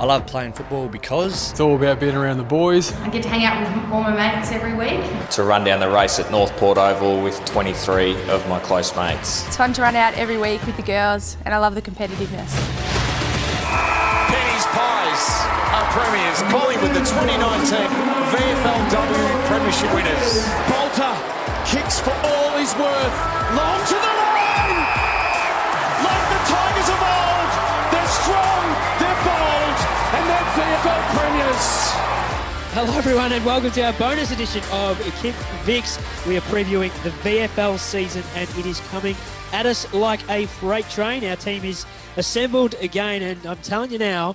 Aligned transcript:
I 0.00 0.06
love 0.06 0.26
playing 0.26 0.54
football 0.54 0.88
because 0.88 1.50
It's 1.50 1.60
all 1.60 1.76
about 1.76 2.00
being 2.00 2.14
around 2.16 2.38
the 2.38 2.42
boys. 2.44 2.90
I 3.04 3.10
get 3.10 3.22
to 3.24 3.28
hang 3.28 3.44
out 3.44 3.60
with 3.60 3.92
all 3.92 4.00
my 4.00 4.16
mates 4.16 4.50
every 4.50 4.72
week. 4.72 4.98
to 5.36 5.42
run 5.44 5.62
down 5.62 5.78
the 5.78 5.90
race 5.90 6.18
at 6.18 6.30
Northport 6.30 6.78
Oval 6.78 7.20
with 7.22 7.36
23 7.44 8.16
of 8.30 8.48
my 8.48 8.58
close 8.60 8.96
mates. 8.96 9.46
It's 9.46 9.58
fun 9.58 9.74
to 9.74 9.82
run 9.82 9.96
out 9.96 10.14
every 10.14 10.38
week 10.38 10.64
with 10.64 10.76
the 10.78 10.82
girls, 10.82 11.36
and 11.44 11.52
I 11.52 11.58
love 11.58 11.74
the 11.74 11.82
competitiveness. 11.82 12.48
Penny's 14.32 14.66
Pies 14.72 15.24
are 15.68 15.84
premiers. 15.92 16.40
Collingwood, 16.48 16.96
the 16.96 17.04
2019 17.04 17.84
VFLW 18.32 19.28
Premiership 19.52 19.92
winners. 19.92 20.48
Bolter 20.64 21.12
kicks 21.68 22.00
for 22.00 22.16
all 22.24 22.56
he's 22.56 22.72
worth. 22.80 23.16
Long 23.52 23.80
to 23.84 23.96
the 24.00 24.12
line! 24.16 24.80
Like 26.08 26.24
the 26.32 26.40
Tigers 26.48 26.88
of 26.88 27.00
old, 27.04 27.50
they're 27.92 28.12
strong, 28.24 28.64
VFL 30.50 31.16
premiers. 31.16 31.90
Hello, 32.72 32.98
everyone, 32.98 33.32
and 33.32 33.44
welcome 33.44 33.70
to 33.70 33.82
our 33.82 33.92
bonus 33.92 34.32
edition 34.32 34.64
of 34.72 35.00
Kick 35.22 35.34
Vix. 35.62 35.96
We 36.26 36.36
are 36.36 36.40
previewing 36.40 36.90
the 37.04 37.10
VFL 37.10 37.78
season, 37.78 38.24
and 38.34 38.50
it 38.58 38.66
is 38.66 38.80
coming 38.88 39.14
at 39.52 39.66
us 39.66 39.92
like 39.94 40.28
a 40.28 40.46
freight 40.46 40.88
train. 40.90 41.24
Our 41.24 41.36
team 41.36 41.64
is 41.64 41.86
assembled 42.16 42.74
again, 42.80 43.22
and 43.22 43.46
I'm 43.46 43.58
telling 43.58 43.92
you 43.92 43.98
now, 43.98 44.34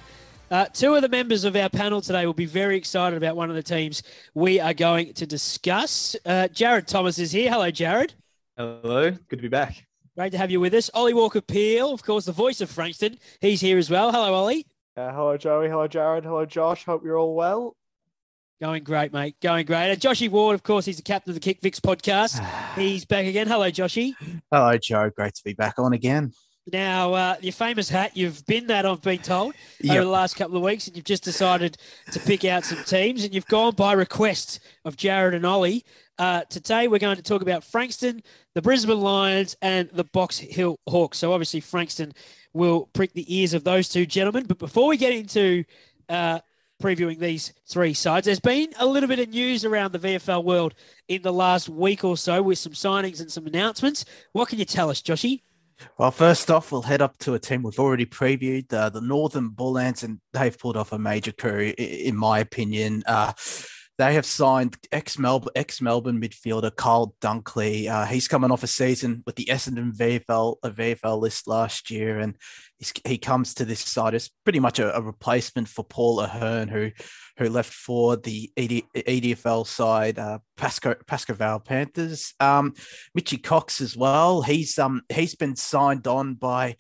uh, 0.52 0.68
two 0.68 0.96
of 0.96 1.02
the 1.02 1.10
members 1.10 1.44
of 1.44 1.54
our 1.58 1.68
panel 1.70 2.00
today 2.00 2.26
will 2.26 2.34
be 2.34 2.46
very 2.46 2.77
excited 2.77 3.18
about 3.18 3.36
one 3.36 3.50
of 3.50 3.58
the 3.58 3.63
teams 3.63 4.02
we 4.34 4.58
are 4.62 4.74
going 4.74 5.13
to 5.16 5.26
discuss. 5.26 6.16
Uh, 6.26 6.48
Jared 6.48 6.88
Thomas 6.88 7.20
is 7.20 7.34
here. 7.34 7.52
Hello, 7.52 7.70
Jared. 7.72 8.13
Hello, 8.55 9.12
good 9.12 9.36
to 9.36 9.41
be 9.41 9.50
back. 9.50 9.86
Great 10.16 10.32
to 10.32 10.38
have 10.38 10.50
you 10.50 10.62
with 10.62 10.74
us. 10.74 10.90
Ollie 10.94 11.13
Walker 11.13 11.41
Peel, 11.41 11.91
of 11.91 12.04
course, 12.04 12.24
the 12.24 12.32
voice 12.32 12.62
of 12.62 12.70
Frankston. 12.70 13.20
He's 13.41 13.60
here 13.60 13.77
as 13.77 13.90
well. 13.90 14.13
Hello, 14.13 14.34
Ollie. 14.34 14.66
Uh, 14.98 15.12
hello, 15.12 15.35
Joey. 15.38 15.67
Hello, 15.67 15.88
Jared. 15.88 16.23
Hello, 16.23 16.45
Josh. 16.45 16.85
Hope 16.85 17.04
you're 17.04 17.17
all 17.17 17.35
well. 17.35 17.76
Going 18.62 18.84
great, 18.84 19.12
mate. 19.12 19.35
Going 19.41 19.65
great. 19.65 19.91
And 19.91 19.99
Joshy 19.99 20.29
Ward, 20.32 20.55
of 20.55 20.63
course, 20.63 20.85
he's 20.85 20.96
the 20.96 21.04
captain 21.04 21.32
of 21.32 21.35
the 21.35 21.41
Kick 21.41 21.60
Vix 21.62 21.79
podcast. 21.82 22.40
He's 22.76 23.04
back 23.04 23.26
again. 23.26 23.48
Hello, 23.48 23.70
Joshy. 23.70 24.13
Hello, 24.51 24.77
Joe. 24.77 25.10
Great 25.16 25.34
to 25.35 25.43
be 25.43 25.54
back 25.54 25.76
on 25.77 25.91
again. 25.91 26.32
Now, 26.71 27.13
uh, 27.13 27.35
your 27.41 27.51
famous 27.54 27.90
hat, 27.90 28.16
you've 28.18 28.46
been 28.48 28.68
that, 28.68 28.85
I've 28.85 29.01
been 29.01 29.20
told, 29.20 29.54
Yep. 29.82 29.96
over 29.98 30.05
the 30.05 30.10
last 30.10 30.35
couple 30.35 30.55
of 30.57 30.63
weeks, 30.63 30.88
and 30.88 30.96
you've 30.96 31.05
just 31.05 31.23
decided 31.23 31.77
to 32.12 32.20
pick 32.21 32.43
out 32.46 32.63
some 32.63 32.84
teams, 32.85 33.23
and 33.23 33.35
you've 33.35 33.46
gone 33.46 33.76
by 33.76 33.93
request 33.93 34.62
of 34.84 34.98
Jared 34.98 35.35
and 35.35 35.46
Ollie. 35.46 35.84
Uh, 36.18 36.44
today, 36.49 36.88
we're 36.88 36.99
going 36.99 37.18
to 37.18 37.21
talk 37.21 37.41
about 37.41 37.63
Frankston, 37.63 38.24
the 38.54 38.62
Brisbane 38.62 39.02
Lions, 39.02 39.58
and 39.62 39.90
the 39.90 40.05
Box 40.05 40.38
Hill 40.38 40.80
Hawks. 40.88 41.18
So, 41.18 41.34
obviously, 41.34 41.60
Frankston 41.60 42.13
will 42.54 42.90
prick 42.94 43.12
the 43.13 43.35
ears 43.35 43.54
of 43.54 43.66
those 43.66 43.90
two 43.90 44.05
gentlemen. 44.05 44.46
But 44.48 44.57
before 44.57 44.88
we 44.88 44.96
get 44.96 45.12
into 45.12 45.66
uh, 46.07 46.40
previewing 46.82 47.20
these 47.20 47.54
three 47.68 47.94
sides, 47.94 48.26
there's 48.26 48.40
been 48.40 48.70
a 48.80 48.85
little 48.85 49.10
bit 49.10 49.20
of 49.20 49.30
news 49.30 49.66
around 49.66 49.91
the 49.91 49.99
VFL 49.99 50.46
world 50.46 50.74
in 51.10 51.22
the 51.22 51.34
last 51.34 51.68
week 51.68 52.05
or 52.05 52.16
so 52.16 52.41
with 52.41 52.60
some 52.60 52.74
signings 52.74 53.20
and 53.20 53.29
some 53.29 53.46
announcements. 53.46 54.05
What 54.32 54.48
can 54.48 54.57
you 54.57 54.66
tell 54.66 54.90
us, 54.90 55.02
Joshy? 55.02 55.41
Well, 55.98 56.12
first 56.12 56.50
off, 56.50 56.72
we'll 56.72 56.82
head 56.82 57.02
up 57.02 57.18
to 57.20 57.34
a 57.34 57.40
team 57.40 57.62
we've 57.62 57.79
already 57.79 58.05
previewed, 58.05 58.72
uh, 58.72 58.90
the 58.90 59.02
Northern 59.02 59.50
Bull 59.50 59.77
Ants, 59.77 60.04
and 60.04 60.22
they've 60.32 60.57
pulled 60.57 60.77
off 60.77 60.94
a 60.94 60.98
major 60.98 61.34
coup, 61.34 61.74
in 61.77 62.16
my 62.16 62.40
opinion. 62.40 63.04
Uh, 63.05 63.34
they 63.98 64.13
have 64.16 64.25
signed 64.25 64.75
ex 64.91 65.18
Melbourne 65.18 65.51
ex 65.56 65.81
Melbourne 65.81 66.19
midfielder 66.22 66.75
Carl 66.75 67.16
Dunkley. 67.22 67.88
Uh, 67.88 68.06
he's 68.06 68.28
coming 68.28 68.51
off 68.51 68.63
a 68.63 68.68
season 68.68 69.24
with 69.25 69.35
the 69.35 69.46
Essendon 69.46 69.96
VFL 69.96 70.57
a 70.63 70.69
VFL 70.69 71.19
list 71.19 71.47
last 71.47 71.90
year, 71.90 72.19
and 72.19 72.35
he 73.06 73.18
comes 73.18 73.53
to 73.53 73.66
this 73.66 73.79
side 73.79 74.13
as 74.13 74.29
pretty 74.44 74.59
much 74.59 74.79
a, 74.79 74.96
a 74.96 75.01
replacement 75.01 75.68
for 75.68 75.84
Paul 75.84 76.19
Ahern, 76.19 76.68
who 76.68 76.91
who 77.38 77.50
left 77.50 77.73
for 77.73 78.18
the 78.18 78.51
ED, 78.57 78.84
EDFL 78.96 79.66
side, 79.66 80.19
uh, 80.19 80.40
Pasco 80.57 80.96
Pascoe 81.07 81.34
Vale 81.34 81.59
Panthers. 81.59 82.33
Um, 82.39 82.73
Mitchy 83.13 83.38
Cox 83.38 83.79
as 83.79 83.95
well. 83.95 84.41
He's 84.41 84.77
um 84.77 85.01
he's 85.12 85.35
been 85.35 85.56
signed 85.56 86.07
on 86.07 86.33
by 86.33 86.75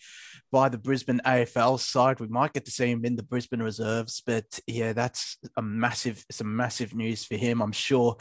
by 0.55 0.69
the 0.69 0.77
Brisbane 0.77 1.19
AFL 1.25 1.77
side. 1.77 2.21
We 2.21 2.29
might 2.29 2.53
get 2.53 2.63
to 2.63 2.71
see 2.71 2.89
him 2.89 3.03
in 3.03 3.17
the 3.17 3.23
Brisbane 3.23 3.61
reserves, 3.61 4.23
but 4.25 4.57
yeah, 4.67 4.93
that's 4.93 5.37
a 5.57 5.61
massive 5.61 6.23
some 6.31 6.55
massive 6.55 6.95
news 6.95 7.25
for 7.25 7.35
him. 7.35 7.61
I'm 7.61 7.73
sure 7.73 8.15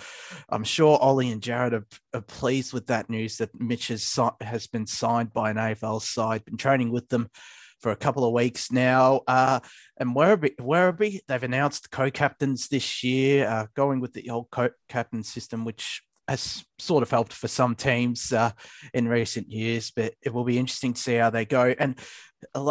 I'm 0.48 0.64
sure 0.64 0.98
Ollie 0.98 1.30
and 1.30 1.40
Jared 1.40 1.74
are, 1.74 1.86
are 2.12 2.22
pleased 2.22 2.72
with 2.72 2.88
that 2.88 3.08
news 3.08 3.36
that 3.36 3.50
Mitch 3.54 3.86
has 3.86 4.18
has 4.40 4.66
been 4.66 4.88
signed 4.88 5.32
by 5.32 5.50
an 5.50 5.58
AFL 5.58 6.02
side. 6.02 6.44
Been 6.44 6.56
training 6.56 6.90
with 6.90 7.08
them 7.08 7.30
for 7.78 7.92
a 7.92 7.96
couple 7.96 8.24
of 8.24 8.32
weeks 8.32 8.72
now. 8.72 9.20
Uh, 9.28 9.60
and 9.96 10.16
Werribee, 10.16 10.56
Werribee, 10.56 11.20
they've 11.28 11.40
announced 11.40 11.92
co-captains 11.92 12.66
this 12.66 13.04
year, 13.04 13.46
uh, 13.46 13.66
going 13.76 14.00
with 14.00 14.12
the 14.12 14.30
old 14.30 14.48
co-captain 14.50 15.22
system, 15.22 15.64
which 15.64 16.02
has 16.28 16.64
sort 16.78 17.02
of 17.02 17.10
helped 17.10 17.32
for 17.32 17.48
some 17.48 17.74
teams 17.74 18.32
uh, 18.32 18.50
in 18.92 19.08
recent 19.08 19.50
years. 19.50 19.90
But 19.94 20.14
it 20.22 20.32
will 20.32 20.44
be 20.44 20.58
interesting 20.58 20.94
to 20.94 21.00
see 21.00 21.14
how 21.16 21.30
they 21.30 21.44
go. 21.44 21.74
And 21.78 21.98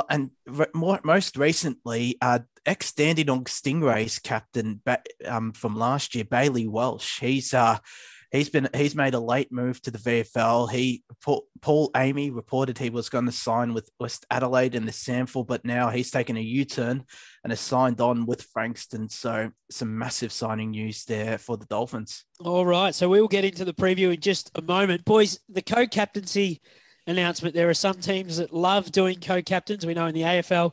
and 0.09 0.31
re- 0.45 0.67
more, 0.73 0.99
most 1.03 1.37
recently, 1.37 2.17
uh, 2.21 2.39
ex 2.65 2.91
Dandenong 2.91 3.45
Stingrays 3.45 4.21
captain 4.21 4.81
um, 5.25 5.51
from 5.51 5.75
last 5.75 6.15
year, 6.15 6.25
Bailey 6.25 6.67
Welsh. 6.67 7.19
He's 7.19 7.53
uh, 7.53 7.77
he's 8.33 8.49
been 8.49 8.67
he's 8.75 8.95
made 8.95 9.13
a 9.13 9.19
late 9.19 9.51
move 9.51 9.81
to 9.83 9.91
the 9.91 9.97
VFL. 9.99 10.69
He 10.69 11.03
Paul, 11.61 11.91
Amy 11.95 12.31
reported 12.31 12.77
he 12.77 12.89
was 12.89 13.07
going 13.07 13.25
to 13.27 13.31
sign 13.31 13.73
with 13.73 13.89
West 13.99 14.25
Adelaide 14.29 14.75
in 14.75 14.85
the 14.85 14.91
SANFL, 14.91 15.47
but 15.47 15.63
now 15.63 15.89
he's 15.89 16.11
taken 16.11 16.35
a 16.35 16.41
U-turn 16.41 17.05
and 17.43 17.51
has 17.51 17.61
signed 17.61 18.01
on 18.01 18.25
with 18.25 18.41
Frankston. 18.41 19.07
So 19.07 19.51
some 19.71 19.97
massive 19.97 20.33
signing 20.33 20.71
news 20.71 21.05
there 21.05 21.37
for 21.37 21.55
the 21.55 21.65
Dolphins. 21.67 22.25
All 22.41 22.65
right, 22.65 22.93
so 22.93 23.07
we 23.07 23.21
will 23.21 23.29
get 23.29 23.45
into 23.45 23.63
the 23.63 23.73
preview 23.73 24.13
in 24.13 24.19
just 24.19 24.51
a 24.55 24.61
moment. 24.61 25.05
Boys, 25.05 25.39
the 25.47 25.61
co 25.61 25.87
captaincy 25.87 26.59
announcement 27.05 27.53
there 27.53 27.69
are 27.69 27.73
some 27.73 27.95
teams 27.95 28.37
that 28.37 28.53
love 28.53 28.91
doing 28.91 29.19
co 29.19 29.41
captains. 29.41 29.85
We 29.85 29.93
know 29.93 30.07
in 30.07 30.15
the 30.15 30.21
AFL, 30.21 30.71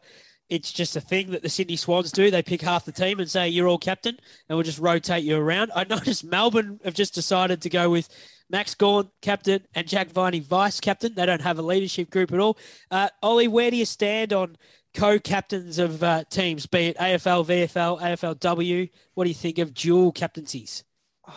it's 0.50 0.72
just 0.72 0.96
a 0.96 1.00
thing 1.00 1.30
that 1.30 1.42
the 1.42 1.48
Sydney 1.48 1.76
Swans 1.76 2.10
do. 2.10 2.30
They 2.30 2.42
pick 2.42 2.60
half 2.60 2.84
the 2.84 2.92
team 2.92 3.20
and 3.20 3.30
say, 3.30 3.48
You're 3.48 3.68
all 3.68 3.78
captain, 3.78 4.18
and 4.48 4.56
we'll 4.56 4.64
just 4.64 4.80
rotate 4.80 5.24
you 5.24 5.36
around. 5.36 5.70
I 5.74 5.84
noticed 5.88 6.24
Melbourne 6.24 6.80
have 6.84 6.94
just 6.94 7.14
decided 7.14 7.62
to 7.62 7.70
go 7.70 7.88
with 7.88 8.08
Max 8.50 8.74
Gawn, 8.74 9.10
captain, 9.22 9.64
and 9.74 9.86
Jack 9.86 10.10
Viney, 10.10 10.40
vice 10.40 10.80
captain. 10.80 11.14
They 11.14 11.24
don't 11.24 11.40
have 11.40 11.58
a 11.58 11.62
leadership 11.62 12.10
group 12.10 12.32
at 12.32 12.40
all. 12.40 12.58
Uh, 12.90 13.08
Ollie, 13.22 13.48
where 13.48 13.70
do 13.70 13.76
you 13.76 13.84
stand 13.84 14.32
on 14.32 14.56
co 14.92 15.20
captains 15.20 15.78
of 15.78 16.02
uh, 16.02 16.24
teams, 16.24 16.66
be 16.66 16.88
it 16.88 16.98
AFL, 16.98 17.46
VFL, 17.46 18.00
AFLW? 18.00 18.90
What 19.14 19.24
do 19.24 19.30
you 19.30 19.34
think 19.34 19.58
of 19.58 19.72
dual 19.72 20.12
captaincies? 20.12 20.84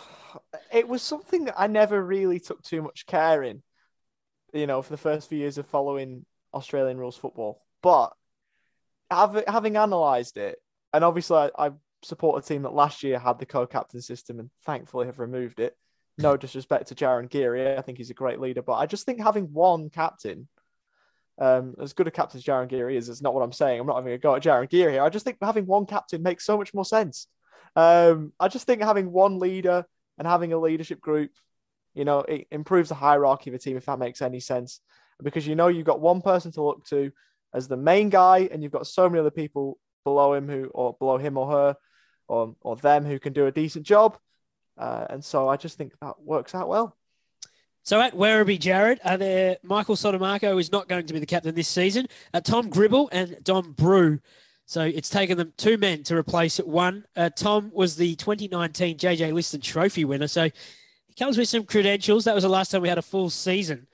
It 0.72 0.88
was 0.88 1.02
something 1.02 1.44
that 1.44 1.54
I 1.56 1.68
never 1.68 2.04
really 2.04 2.40
took 2.40 2.60
too 2.62 2.82
much 2.82 3.06
care 3.06 3.44
in, 3.44 3.62
you 4.52 4.66
know, 4.66 4.82
for 4.82 4.90
the 4.90 4.96
first 4.96 5.28
few 5.28 5.38
years 5.38 5.56
of 5.56 5.68
following 5.68 6.26
Australian 6.52 6.98
rules 6.98 7.16
football. 7.16 7.62
But 7.80 8.12
having 9.10 9.44
having 9.46 9.76
analysed 9.76 10.36
it, 10.36 10.58
and 10.92 11.04
obviously 11.04 11.36
I, 11.36 11.50
I 11.58 11.70
support 12.02 12.42
a 12.42 12.46
team 12.46 12.62
that 12.62 12.74
last 12.74 13.02
year 13.02 13.18
had 13.18 13.38
the 13.38 13.46
co-captain 13.46 14.00
system 14.02 14.38
and 14.38 14.50
thankfully 14.64 15.06
have 15.06 15.18
removed 15.18 15.60
it. 15.60 15.76
No 16.18 16.36
disrespect 16.38 16.88
to 16.88 16.94
Jarryn 16.94 17.30
Geary, 17.30 17.76
I 17.76 17.82
think 17.82 17.98
he's 17.98 18.10
a 18.10 18.14
great 18.14 18.40
leader, 18.40 18.62
but 18.62 18.74
I 18.74 18.86
just 18.86 19.06
think 19.06 19.20
having 19.20 19.52
one 19.52 19.90
captain, 19.90 20.48
um, 21.38 21.74
as 21.80 21.92
good 21.92 22.06
a 22.06 22.10
captain 22.10 22.38
as 22.38 22.44
Jarryn 22.44 22.68
Geary 22.68 22.96
is, 22.96 23.08
is 23.08 23.22
not 23.22 23.34
what 23.34 23.42
I'm 23.42 23.52
saying. 23.52 23.80
I'm 23.80 23.86
not 23.86 23.96
having 23.96 24.12
a 24.12 24.18
go 24.18 24.34
at 24.34 24.42
Jarryn 24.42 24.68
Geary 24.68 24.92
here. 24.92 25.02
I 25.02 25.08
just 25.08 25.24
think 25.24 25.38
having 25.40 25.66
one 25.66 25.86
captain 25.86 26.22
makes 26.22 26.44
so 26.44 26.56
much 26.56 26.72
more 26.74 26.84
sense. 26.84 27.26
Um, 27.76 28.32
I 28.38 28.48
just 28.48 28.66
think 28.66 28.82
having 28.82 29.10
one 29.10 29.38
leader 29.38 29.84
and 30.18 30.28
having 30.28 30.52
a 30.52 30.58
leadership 30.58 31.00
group, 31.00 31.32
you 31.94 32.04
know, 32.04 32.20
it 32.20 32.46
improves 32.50 32.88
the 32.88 32.94
hierarchy 32.94 33.50
of 33.50 33.54
a 33.54 33.58
team 33.58 33.76
if 33.76 33.86
that 33.86 33.98
makes 33.98 34.22
any 34.22 34.40
sense. 34.40 34.80
Because 35.22 35.46
you 35.46 35.54
know 35.54 35.68
you've 35.68 35.86
got 35.86 36.00
one 36.00 36.22
person 36.22 36.52
to 36.52 36.62
look 36.62 36.84
to 36.86 37.12
as 37.54 37.68
the 37.68 37.76
main 37.76 38.10
guy, 38.10 38.48
and 38.50 38.62
you've 38.62 38.72
got 38.72 38.86
so 38.86 39.08
many 39.08 39.20
other 39.20 39.30
people 39.30 39.78
below 40.04 40.34
him 40.34 40.48
who, 40.48 40.64
or 40.74 40.94
below 40.98 41.16
him 41.16 41.38
or 41.38 41.50
her, 41.50 41.76
or 42.28 42.54
or 42.60 42.76
them 42.76 43.04
who 43.04 43.18
can 43.18 43.32
do 43.32 43.46
a 43.46 43.52
decent 43.52 43.86
job. 43.86 44.18
Uh, 44.76 45.06
and 45.08 45.24
so 45.24 45.48
I 45.48 45.56
just 45.56 45.78
think 45.78 45.92
that 46.00 46.20
works 46.20 46.54
out 46.54 46.68
well. 46.68 46.96
So 47.84 48.00
at 48.00 48.14
Werribee, 48.14 48.58
Jared, 48.58 48.98
are 49.04 49.18
there 49.18 49.58
Michael 49.62 49.94
Sodomaco 49.94 50.58
is 50.58 50.72
not 50.72 50.88
going 50.88 51.06
to 51.06 51.12
be 51.12 51.20
the 51.20 51.26
captain 51.26 51.54
this 51.54 51.68
season. 51.68 52.06
Uh, 52.32 52.40
Tom 52.40 52.70
Gribble 52.70 53.10
and 53.12 53.36
Dom 53.44 53.72
Brew. 53.72 54.20
So 54.66 54.80
it's 54.80 55.10
taken 55.10 55.36
them 55.36 55.52
two 55.58 55.76
men 55.76 56.02
to 56.04 56.16
replace 56.16 56.56
one. 56.58 57.04
Uh, 57.14 57.28
Tom 57.28 57.70
was 57.74 57.96
the 57.96 58.16
2019 58.16 58.96
JJ 58.96 59.32
Liston 59.34 59.60
Trophy 59.60 60.06
winner, 60.06 60.26
so 60.26 60.44
he 60.44 61.14
comes 61.18 61.36
with 61.36 61.48
some 61.48 61.64
credentials. 61.64 62.24
That 62.24 62.34
was 62.34 62.44
the 62.44 62.48
last 62.48 62.70
time 62.70 62.80
we 62.80 62.88
had 62.88 62.96
a 62.96 63.02
full 63.02 63.28
season. 63.28 63.86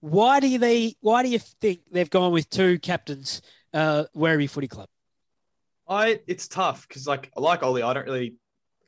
Why 0.00 0.40
do 0.40 0.58
they? 0.58 0.94
Why 1.00 1.22
do 1.22 1.28
you 1.28 1.38
think 1.38 1.80
they've 1.90 2.10
gone 2.10 2.32
with 2.32 2.48
two 2.50 2.78
captains? 2.78 3.42
Uh, 3.72 4.04
Footy 4.14 4.68
Club. 4.68 4.88
I 5.88 6.20
it's 6.26 6.48
tough 6.48 6.86
because 6.88 7.06
like 7.06 7.30
like 7.36 7.62
Ollie, 7.62 7.82
I 7.82 7.92
don't 7.92 8.06
really 8.06 8.36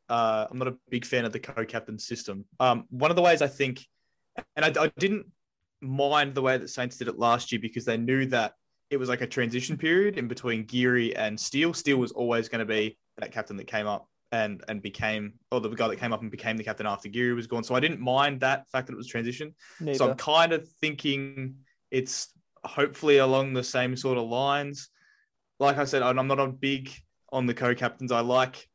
uh, 0.09 0.47
I'm 0.51 0.59
not 0.59 0.69
a 0.69 0.77
big 0.91 1.05
fan 1.05 1.25
of 1.25 1.33
the 1.33 1.39
co-captain 1.39 1.99
system. 1.99 2.45
Um, 2.61 2.85
one 2.91 3.11
of 3.11 3.17
the 3.17 3.23
ways 3.23 3.43
I 3.43 3.47
think, 3.47 3.87
and 4.57 4.65
I, 4.65 4.85
I 4.85 4.93
didn't 4.99 5.27
mind 5.81 6.35
the 6.35 6.43
way 6.43 6.57
that 6.57 6.71
Saints 6.71 6.97
did 6.97 7.09
it 7.09 7.19
last 7.19 7.53
year 7.53 7.61
because 7.61 7.85
they 7.85 7.97
knew 7.97 8.27
that 8.27 8.55
it 8.91 8.97
was 8.97 9.09
like 9.09 9.21
a 9.21 9.27
transition 9.27 9.77
period 9.77 10.17
in 10.17 10.27
between 10.29 10.65
Geary 10.65 11.15
and 11.15 11.39
Steele. 11.39 11.75
Steele 11.75 11.99
was 11.99 12.13
always 12.13 12.49
going 12.49 12.61
to 12.61 12.65
be 12.65 12.97
that 13.19 13.33
captain 13.33 13.57
that 13.59 13.67
came 13.67 13.87
up 13.87 14.09
and 14.33 14.63
and 14.69 14.83
became 14.83 15.35
or 15.51 15.61
the 15.61 15.71
guy 15.71 15.89
that 15.89 15.97
came 15.97 16.13
up 16.13 16.21
and 16.21 16.31
became 16.31 16.57
the 16.57 16.65
captain 16.65 16.87
after 16.87 17.09
Geary 17.09 17.35
was 17.35 17.47
gone. 17.47 17.65
So 17.65 17.75
I 17.75 17.81
didn't 17.81 18.01
mind 18.01 18.41
that 18.41 18.69
fact 18.71 18.87
that 18.87 18.93
it 18.93 18.97
was 18.97 19.07
transition. 19.07 19.55
Neither. 19.81 19.99
So 19.99 20.11
I'm 20.11 20.17
kind 20.17 20.53
of 20.53 20.69
thinking 20.81 21.57
it's 21.91 22.29
hopefully 22.65 23.19
along 23.19 23.55
the 23.55 23.65
same 23.65 23.97
sort 23.97 24.19
of 24.19 24.29
lines. 24.29 24.91
Like 25.59 25.79
I 25.79 25.85
said, 25.85 26.03
I'm 26.03 26.27
not 26.27 26.39
on 26.39 26.53
big 26.53 26.91
on 27.33 27.47
the 27.47 27.55
co-captains. 27.55 28.13
I 28.13 28.21
like 28.21 28.69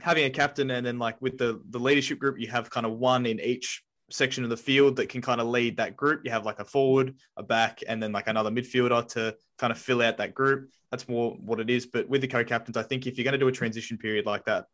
having 0.00 0.24
a 0.24 0.30
captain 0.30 0.70
and 0.70 0.84
then 0.84 0.98
like 0.98 1.20
with 1.20 1.38
the 1.38 1.60
the 1.70 1.78
leadership 1.78 2.18
group, 2.18 2.38
you 2.38 2.48
have 2.48 2.70
kind 2.70 2.86
of 2.86 2.92
one 2.92 3.26
in 3.26 3.40
each 3.40 3.82
section 4.10 4.44
of 4.44 4.50
the 4.50 4.56
field 4.56 4.96
that 4.96 5.08
can 5.08 5.22
kind 5.22 5.40
of 5.40 5.46
lead 5.48 5.76
that 5.76 5.96
group. 5.96 6.22
You 6.24 6.30
have 6.30 6.44
like 6.44 6.60
a 6.60 6.64
forward, 6.64 7.14
a 7.36 7.42
back, 7.42 7.80
and 7.86 8.02
then 8.02 8.12
like 8.12 8.28
another 8.28 8.50
midfielder 8.50 9.06
to 9.08 9.36
kind 9.58 9.70
of 9.70 9.78
fill 9.78 10.02
out 10.02 10.18
that 10.18 10.34
group. 10.34 10.70
That's 10.90 11.08
more 11.08 11.32
what 11.40 11.60
it 11.60 11.70
is. 11.70 11.86
But 11.86 12.08
with 12.08 12.20
the 12.20 12.28
co-captains, 12.28 12.76
I 12.76 12.82
think 12.82 13.06
if 13.06 13.16
you're 13.16 13.24
going 13.24 13.32
to 13.32 13.38
do 13.38 13.48
a 13.48 13.52
transition 13.52 13.98
period 13.98 14.26
like 14.26 14.44
that, 14.44 14.66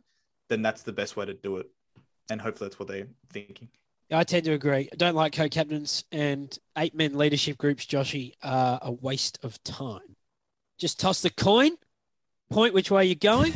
then 0.50 0.60
that's 0.60 0.82
the 0.82 0.92
best 0.92 1.16
way 1.16 1.24
to 1.24 1.32
do 1.32 1.56
it. 1.56 1.70
And 2.30 2.40
hopefully 2.40 2.68
that's 2.68 2.78
what 2.78 2.88
they're 2.88 3.06
thinking. 3.32 3.68
I 4.12 4.24
tend 4.24 4.44
to 4.44 4.52
agree. 4.52 4.88
I 4.92 4.96
don't 4.96 5.14
like 5.14 5.32
co-captains 5.32 6.04
and 6.10 6.56
eight 6.76 6.94
men 6.94 7.16
leadership 7.16 7.56
groups, 7.56 7.86
Joshy, 7.86 8.34
are 8.42 8.78
a 8.82 8.90
waste 8.90 9.38
of 9.42 9.62
time. 9.62 10.16
Just 10.78 10.98
toss 10.98 11.22
the 11.22 11.30
coin, 11.30 11.76
point 12.50 12.74
which 12.74 12.90
way 12.90 13.06
you're 13.06 13.14
going, 13.14 13.52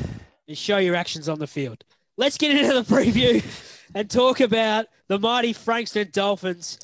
and 0.47 0.57
show 0.57 0.79
your 0.79 0.95
actions 0.95 1.29
on 1.29 1.41
the 1.41 1.47
field. 1.47 1.85
Let's 2.17 2.39
get 2.39 2.53
into 2.53 2.73
the 2.73 2.95
preview 2.95 3.45
and 3.95 4.09
talk 4.09 4.41
about 4.41 4.87
the 5.09 5.19
mighty 5.19 5.53
Frankston 5.53 6.11
Dolphins. 6.13 6.79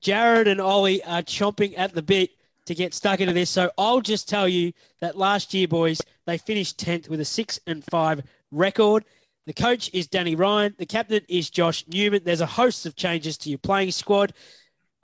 Jared 0.00 0.46
and 0.46 0.60
Ollie 0.60 1.02
are 1.02 1.22
chomping 1.22 1.74
at 1.76 1.94
the 1.94 2.02
bit 2.02 2.30
to 2.66 2.74
get 2.74 2.94
stuck 2.94 3.20
into 3.20 3.32
this. 3.32 3.50
So 3.50 3.70
I'll 3.76 4.00
just 4.00 4.28
tell 4.28 4.46
you 4.46 4.72
that 5.00 5.16
last 5.16 5.52
year, 5.52 5.66
boys, 5.66 6.00
they 6.26 6.38
finished 6.38 6.78
10th 6.78 7.08
with 7.08 7.20
a 7.20 7.24
6 7.24 7.60
and 7.66 7.82
5 7.84 8.22
record. 8.52 9.04
The 9.46 9.54
coach 9.54 9.90
is 9.92 10.08
Danny 10.08 10.34
Ryan. 10.34 10.74
The 10.76 10.86
captain 10.86 11.22
is 11.28 11.50
Josh 11.50 11.84
Newman. 11.86 12.22
There's 12.24 12.40
a 12.40 12.46
host 12.46 12.84
of 12.84 12.96
changes 12.96 13.38
to 13.38 13.48
your 13.48 13.60
playing 13.60 13.92
squad. 13.92 14.32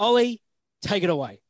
Ollie, 0.00 0.42
take 0.82 1.04
it 1.04 1.10
away. 1.10 1.40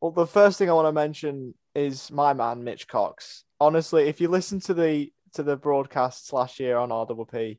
Well, 0.00 0.12
the 0.12 0.26
first 0.26 0.56
thing 0.56 0.70
I 0.70 0.74
want 0.74 0.86
to 0.86 0.92
mention 0.92 1.54
is 1.74 2.12
my 2.12 2.32
man 2.32 2.62
Mitch 2.62 2.86
Cox. 2.86 3.42
Honestly, 3.58 4.04
if 4.04 4.20
you 4.20 4.28
listen 4.28 4.60
to 4.60 4.74
the 4.74 5.12
to 5.32 5.42
the 5.42 5.56
broadcasts 5.56 6.32
last 6.32 6.60
year 6.60 6.76
on 6.76 6.90
RWP, 6.90 7.58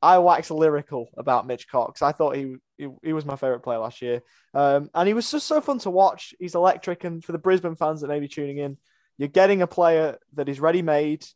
I 0.00 0.18
wax 0.18 0.52
lyrical 0.52 1.08
about 1.16 1.48
Mitch 1.48 1.66
Cox. 1.66 2.02
I 2.02 2.12
thought 2.12 2.36
he 2.36 2.54
he, 2.78 2.86
he 3.02 3.12
was 3.12 3.24
my 3.24 3.34
favorite 3.34 3.64
player 3.64 3.78
last 3.78 4.00
year, 4.00 4.22
um, 4.54 4.90
and 4.94 5.08
he 5.08 5.14
was 5.14 5.28
just 5.28 5.48
so 5.48 5.60
fun 5.60 5.80
to 5.80 5.90
watch. 5.90 6.34
He's 6.38 6.54
electric, 6.54 7.02
and 7.02 7.24
for 7.24 7.32
the 7.32 7.38
Brisbane 7.38 7.74
fans 7.74 8.02
that 8.02 8.08
may 8.08 8.20
be 8.20 8.28
tuning 8.28 8.58
in, 8.58 8.76
you're 9.18 9.28
getting 9.28 9.62
a 9.62 9.66
player 9.66 10.18
that 10.34 10.48
is 10.48 10.60
ready 10.60 10.82
made, 10.82 11.26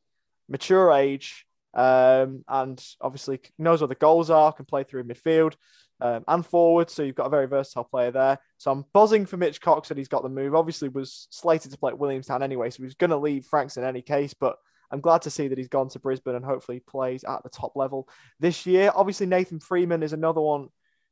mature 0.48 0.92
age, 0.92 1.44
um, 1.74 2.44
and 2.48 2.84
obviously 3.00 3.40
knows 3.58 3.80
what 3.80 3.88
the 3.88 3.94
goals 3.94 4.30
are, 4.30 4.52
can 4.52 4.64
play 4.64 4.84
through 4.84 5.04
midfield 5.04 5.54
um, 6.00 6.24
and 6.26 6.44
forward. 6.44 6.90
So 6.90 7.02
you've 7.02 7.14
got 7.14 7.26
a 7.26 7.30
very 7.30 7.46
versatile 7.46 7.84
player 7.84 8.10
there. 8.10 8.38
So 8.58 8.70
I'm 8.70 8.84
buzzing 8.92 9.26
for 9.26 9.36
Mitch 9.36 9.60
Cox 9.60 9.88
that 9.88 9.98
he's 9.98 10.08
got 10.08 10.22
the 10.22 10.28
move. 10.28 10.54
Obviously, 10.54 10.88
was 10.88 11.28
slated 11.30 11.72
to 11.72 11.78
play 11.78 11.90
at 11.90 11.98
Williamstown 11.98 12.42
anyway, 12.42 12.70
so 12.70 12.78
he 12.78 12.84
was 12.84 12.94
going 12.94 13.10
to 13.10 13.16
leave 13.16 13.46
Franks 13.46 13.76
in 13.76 13.84
any 13.84 14.02
case. 14.02 14.34
But 14.34 14.56
I'm 14.90 15.00
glad 15.00 15.22
to 15.22 15.30
see 15.30 15.48
that 15.48 15.58
he's 15.58 15.68
gone 15.68 15.88
to 15.90 16.00
Brisbane 16.00 16.34
and 16.34 16.44
hopefully 16.44 16.80
plays 16.80 17.24
at 17.24 17.42
the 17.42 17.48
top 17.48 17.76
level 17.76 18.08
this 18.40 18.66
year. 18.66 18.90
Obviously, 18.94 19.26
Nathan 19.26 19.60
Freeman 19.60 20.02
is 20.02 20.12
another 20.12 20.40
one 20.40 20.68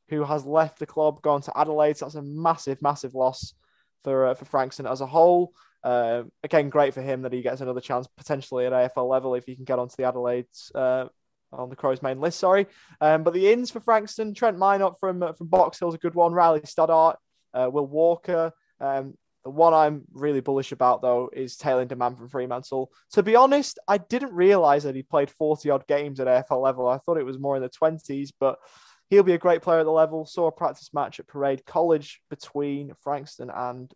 who 0.08 0.24
has 0.24 0.44
left 0.44 0.78
the 0.78 0.86
club, 0.86 1.22
gone 1.22 1.42
to 1.42 1.56
Adelaide. 1.56 1.96
So 1.96 2.06
that's 2.06 2.14
a 2.14 2.22
massive, 2.22 2.82
massive 2.82 3.14
loss 3.14 3.54
for 4.04 4.28
uh, 4.28 4.34
for 4.34 4.44
Frankston 4.46 4.86
as 4.86 5.00
a 5.00 5.06
whole. 5.06 5.52
Uh, 5.84 6.24
again, 6.42 6.68
great 6.70 6.94
for 6.94 7.02
him 7.02 7.22
that 7.22 7.32
he 7.32 7.42
gets 7.42 7.60
another 7.60 7.80
chance 7.80 8.06
potentially 8.16 8.66
at 8.66 8.72
AFL 8.72 9.08
level 9.08 9.34
if 9.34 9.44
he 9.44 9.54
can 9.54 9.64
get 9.64 9.78
onto 9.78 9.94
the 9.96 10.04
Adelaide's 10.04 10.72
uh, 10.74 11.06
on 11.52 11.70
the 11.70 11.76
Crows 11.76 12.02
main 12.02 12.20
list. 12.20 12.38
Sorry, 12.38 12.66
um, 13.00 13.22
but 13.22 13.32
the 13.32 13.50
ins 13.50 13.70
for 13.70 13.80
Frankston, 13.80 14.34
Trent 14.34 14.58
Minot 14.58 14.98
from 14.98 15.22
uh, 15.22 15.32
from 15.32 15.46
Box 15.46 15.78
Hill's 15.78 15.94
a 15.94 15.98
good 15.98 16.14
one. 16.14 16.32
Riley 16.32 16.60
Stoddart, 16.64 17.16
uh, 17.54 17.70
Will 17.72 17.86
Walker. 17.86 18.52
Um, 18.80 19.14
the 19.44 19.50
one 19.50 19.72
I'm 19.72 20.04
really 20.12 20.40
bullish 20.40 20.72
about 20.72 21.00
though 21.00 21.30
is 21.32 21.56
Taylin 21.56 21.88
Duman 21.88 22.18
from 22.18 22.28
Fremantle. 22.28 22.90
To 23.12 23.22
be 23.22 23.36
honest, 23.36 23.78
I 23.86 23.98
didn't 23.98 24.34
realize 24.34 24.82
that 24.82 24.96
he 24.96 25.02
played 25.02 25.30
40 25.30 25.70
odd 25.70 25.86
games 25.86 26.20
at 26.20 26.26
AFL 26.26 26.62
level. 26.62 26.88
I 26.88 26.98
thought 26.98 27.18
it 27.18 27.24
was 27.24 27.38
more 27.38 27.56
in 27.56 27.62
the 27.62 27.70
20s, 27.70 28.30
but 28.38 28.58
he'll 29.10 29.22
be 29.22 29.34
a 29.34 29.38
great 29.38 29.62
player 29.62 29.80
at 29.80 29.84
the 29.84 29.90
level. 29.90 30.26
Saw 30.26 30.48
a 30.48 30.52
practice 30.52 30.90
match 30.92 31.20
at 31.20 31.28
Parade 31.28 31.64
College 31.64 32.20
between 32.28 32.92
Frankston 33.02 33.50
and 33.50 33.92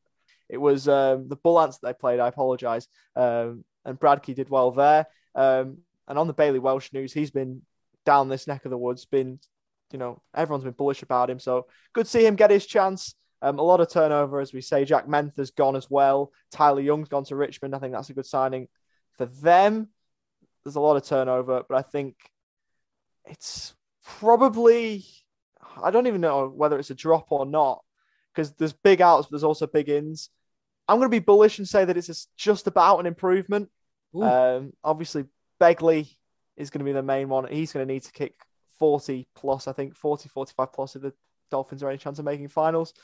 it 0.53 0.59
was 0.59 0.87
um, 0.87 1.29
the 1.29 1.37
Bull 1.37 1.59
Ants 1.59 1.79
that 1.79 1.87
they 1.89 1.95
played. 1.95 2.21
I 2.21 2.29
apologise. 2.29 2.87
Um, 3.17 3.65
and 3.87 3.99
Breakey 3.99 4.35
did 4.35 4.51
well 4.51 4.71
there. 4.71 5.07
Um, 5.35 5.79
and 6.07 6.19
on 6.19 6.27
the 6.27 6.35
Bailey 6.35 6.59
Welsh 6.59 6.93
news, 6.93 7.13
he's 7.13 7.31
been 7.31 7.63
down 8.05 8.29
this 8.29 8.47
neck 8.47 8.67
of 8.67 8.71
the 8.71 8.77
woods. 8.77 9.07
Been, 9.07 9.41
you 9.93 9.99
know, 9.99 10.21
everyone's 10.35 10.65
been 10.65 10.75
bullish 10.75 11.03
about 11.03 11.31
him. 11.31 11.41
So 11.41 11.67
good 11.95 12.05
to 12.05 12.11
see 12.11 12.27
him 12.27 12.37
get 12.37 12.51
his 12.51 12.67
chance. 12.67 13.15
Um, 13.41 13.59
a 13.59 13.63
lot 13.63 13.81
of 13.81 13.91
turnover, 13.91 14.41
as 14.41 14.53
we 14.53 14.61
say. 14.61 14.85
Jack 14.85 15.09
Menther's 15.09 15.51
gone 15.53 15.75
as 15.75 15.91
well. 15.91 16.31
Tyler 16.51 16.83
Young's 16.83 17.09
gone 17.09 17.25
to 17.25 17.35
Richmond. 17.35 17.75
I 17.75 17.79
think 17.79 17.95
that's 17.95 18.11
a 18.11 18.15
good 18.15 18.27
signing 18.27 18.69
for 19.17 19.25
them. 19.25 19.89
There's 20.63 20.77
a 20.77 20.81
lot 20.81 20.97
of 20.97 21.05
turnover, 21.05 21.63
but 21.67 21.77
I 21.77 21.83
think 21.83 22.15
it's 23.25 23.75
probably 24.05 25.05
I 25.83 25.91
don't 25.91 26.07
even 26.07 26.21
know 26.21 26.49
whether 26.49 26.79
it's 26.79 26.91
a 26.91 26.95
drop 26.95 27.33
or 27.33 27.47
not 27.47 27.83
because 28.35 28.53
there's 28.53 28.73
big 28.73 29.01
outs, 29.01 29.27
but 29.27 29.33
there's 29.33 29.45
also 29.45 29.67
big 29.67 29.89
ins. 29.89 30.31
I'm 30.89 30.99
going 30.99 31.11
to 31.11 31.15
be 31.15 31.21
bullish 31.21 31.59
and 31.59 31.69
say 31.69 31.85
that 31.85 31.97
it's 31.97 32.29
just 32.37 32.67
about 32.67 32.99
an 32.99 33.07
improvement. 33.07 33.71
Um, 34.15 34.73
obviously, 34.83 35.25
Begley 35.61 36.09
is 36.57 36.71
going 36.71 36.81
to 36.81 36.85
be 36.85 36.93
the 36.93 37.03
main 37.03 37.29
one. 37.29 37.47
He's 37.51 37.73
going 37.73 37.87
to 37.87 37.93
need 37.93 38.03
to 38.03 38.13
kick 38.13 38.35
40 38.79 39.29
plus, 39.35 39.69
I 39.69 39.73
think 39.73 39.95
40, 39.95 40.29
45 40.29 40.73
plus 40.73 40.97
if 40.97 41.03
the 41.03 41.13
Dolphins 41.51 41.83
are 41.83 41.89
any 41.89 41.99
chance 41.99 42.19
of 42.19 42.25
making 42.25 42.49
finals. 42.49 42.95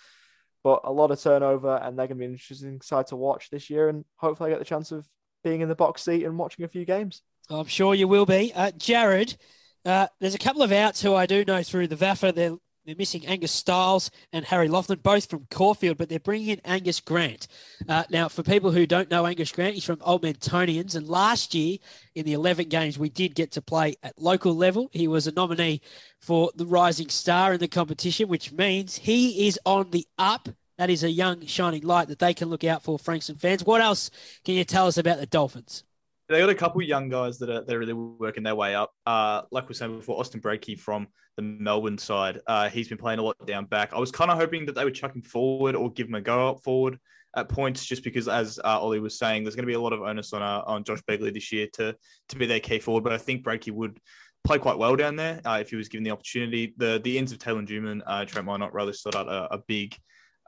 But 0.65 0.81
a 0.85 0.93
lot 0.93 1.13
of 1.13 1.21
turnover, 1.21 1.77
and 1.77 1.97
they're 1.97 2.09
going 2.09 2.19
to 2.19 2.23
be 2.23 2.25
an 2.25 2.33
interesting 2.33 2.81
side 2.81 3.07
to 3.09 3.17
watch 3.17 3.49
this 3.49 3.71
year. 3.71 3.89
And 3.89 4.05
hopefully, 4.17 4.51
I 4.51 4.53
get 4.53 4.59
the 4.59 4.65
chance 4.65 4.91
of 4.91 5.07
being 5.45 5.61
in 5.61 5.69
the 5.69 5.75
box 5.75 6.03
seat 6.03 6.25
and 6.25 6.37
watching 6.37 6.65
a 6.65 6.69
few 6.69 6.85
games. 6.85 7.23
I'm 7.49 7.67
sure 7.67 7.95
you 7.95 8.09
will 8.09 8.27
be. 8.27 8.53
Uh, 8.55 8.73
Jared, 8.77 9.37
uh, 9.85 10.09
there's 10.21 10.35
a 10.35 10.39
couple 10.39 10.63
of 10.63 10.73
outs 10.73 11.01
who 11.01 11.15
I 11.15 11.27
do 11.27 11.45
know 11.45 11.63
through 11.63 11.87
the 11.87 11.97
VAFA. 11.97 12.35
They're 12.35 12.57
they're 12.89 12.97
missing 12.97 13.27
Angus 13.27 13.53
Styles 13.53 14.11
and 14.33 14.47
Harry 14.47 14.67
Laughlin, 14.67 15.01
both 15.03 15.29
from 15.29 15.47
Caulfield, 15.51 15.99
but 15.99 16.09
they're 16.09 16.19
bringing 16.19 16.49
in 16.49 16.61
Angus 16.65 17.01
Grant. 17.01 17.47
Uh, 17.87 18.05
now, 18.09 18.29
for 18.29 18.43
people 18.43 18.71
who 18.71 18.87
don't 18.87 19.11
know 19.11 19.27
Angus 19.27 19.53
Grant, 19.53 19.75
he's 19.75 19.85
from 19.85 19.99
Old 20.01 20.23
Mentonians. 20.23 20.97
And 20.97 21.07
last 21.07 21.55
year, 21.55 21.77
in 22.15 22.25
the 22.25 22.33
11 22.33 22.71
games 22.71 22.99
we 22.99 23.11
did 23.11 23.35
get 23.35 23.53
to 23.53 23.61
play 23.61 23.97
at 24.03 24.19
local 24.19 24.55
level, 24.55 24.89
he 24.91 25.07
was 25.07 25.27
a 25.27 25.33
nominee 25.33 25.83
for 26.19 26.51
the 26.55 26.65
Rising 26.65 27.11
Star 27.11 27.53
in 27.53 27.61
the 27.61 27.69
competition, 27.69 28.27
which 28.27 28.53
means 28.53 28.97
he 28.97 29.47
is 29.47 29.61
on 29.67 29.91
the 29.91 30.07
up. 30.17 30.49
That 30.79 30.89
is 30.89 31.05
a 31.05 31.11
young, 31.11 31.45
shining 31.45 31.83
light 31.83 32.09
that 32.09 32.21
they 32.21 32.33
can 32.33 32.49
look 32.49 32.65
out 32.65 32.85
for, 32.85 32.99
Frankston 32.99 33.37
fans. 33.37 33.67
What 33.67 33.83
else 33.83 34.11
can 34.47 34.55
you 34.55 34.65
tell 34.65 34.87
us 34.87 34.97
about 34.97 35.19
the 35.19 35.27
Dolphins? 35.27 35.85
They 36.29 36.41
got 36.41 36.51
a 36.51 36.55
couple 36.55 36.83
young 36.83 37.09
guys 37.09 37.39
that 37.39 37.49
are 37.49 37.65
they're 37.65 37.79
really 37.79 37.95
working 37.95 38.43
their 38.43 38.55
way 38.55 38.75
up. 38.75 38.93
Uh, 39.07 39.43
like 39.51 39.65
we 39.65 39.69
were 39.69 39.75
saying 39.75 39.97
before, 39.97 40.21
Austin 40.21 40.41
Breakey 40.41 40.79
from 40.79 41.09
the 41.37 41.43
Melbourne 41.43 41.99
side, 41.99 42.41
uh, 42.47 42.69
he's 42.69 42.89
been 42.89 42.99
playing 42.99 43.19
a 43.19 43.23
lot 43.23 43.47
down 43.47 43.65
back. 43.65 43.93
I 43.95 43.99
was 43.99 44.11
kind 44.11 44.31
of 44.31 44.39
hoping 44.39 44.67
that 44.67 44.75
they 44.75 44.85
would 44.85 44.95
chuck 44.95 45.15
him 45.15 45.23
forward 45.23 45.75
or 45.75 45.91
give 45.91 46.09
him 46.09 46.15
a 46.15 46.21
go 46.21 46.51
up 46.51 46.63
forward 46.63 46.99
at 47.35 47.49
points, 47.49 47.85
just 47.85 48.05
because, 48.05 48.29
as 48.29 48.59
uh, 48.63 48.79
Ollie 48.79 49.01
was 49.01 49.19
saying, 49.19 49.45
there's 49.45 49.55
going 49.55 49.65
to 49.65 49.69
be 49.69 49.75
a 49.75 49.81
lot 49.81 49.93
of 49.93 50.03
onus 50.03 50.33
on 50.33 50.43
uh, 50.43 50.63
on 50.67 50.85
Josh 50.85 51.01
Begley 51.09 51.33
this 51.33 51.51
year 51.51 51.67
to 51.75 51.97
to 52.29 52.37
be 52.37 52.47
their 52.47 52.61
key 52.61 52.79
forward. 52.79 53.05
But 53.05 53.15
I 53.15 53.19
think 53.19 53.43
Breakey 53.43 53.71
would 53.71 53.99
play 54.45 54.59
quite 54.59 54.79
well 54.79 54.97
down 54.97 55.17
there 55.17 55.41
uh, 55.47 55.59
if 55.61 55.71
he 55.71 55.77
was 55.77 55.89
given 55.89 56.05
the 56.05 56.11
opportunity. 56.11 56.75
The 56.77 57.01
the 57.03 57.17
ends 57.17 57.33
of 57.33 57.39
Taylor 57.39 57.63
Newman, 57.63 58.03
uh, 58.07 58.27
Trent 58.27 58.47
might 58.47 58.59
Minot, 58.59 58.75
Riley 58.75 58.93
Stoddart 58.93 59.29
are, 59.29 59.49
a 59.51 59.59
big. 59.67 59.97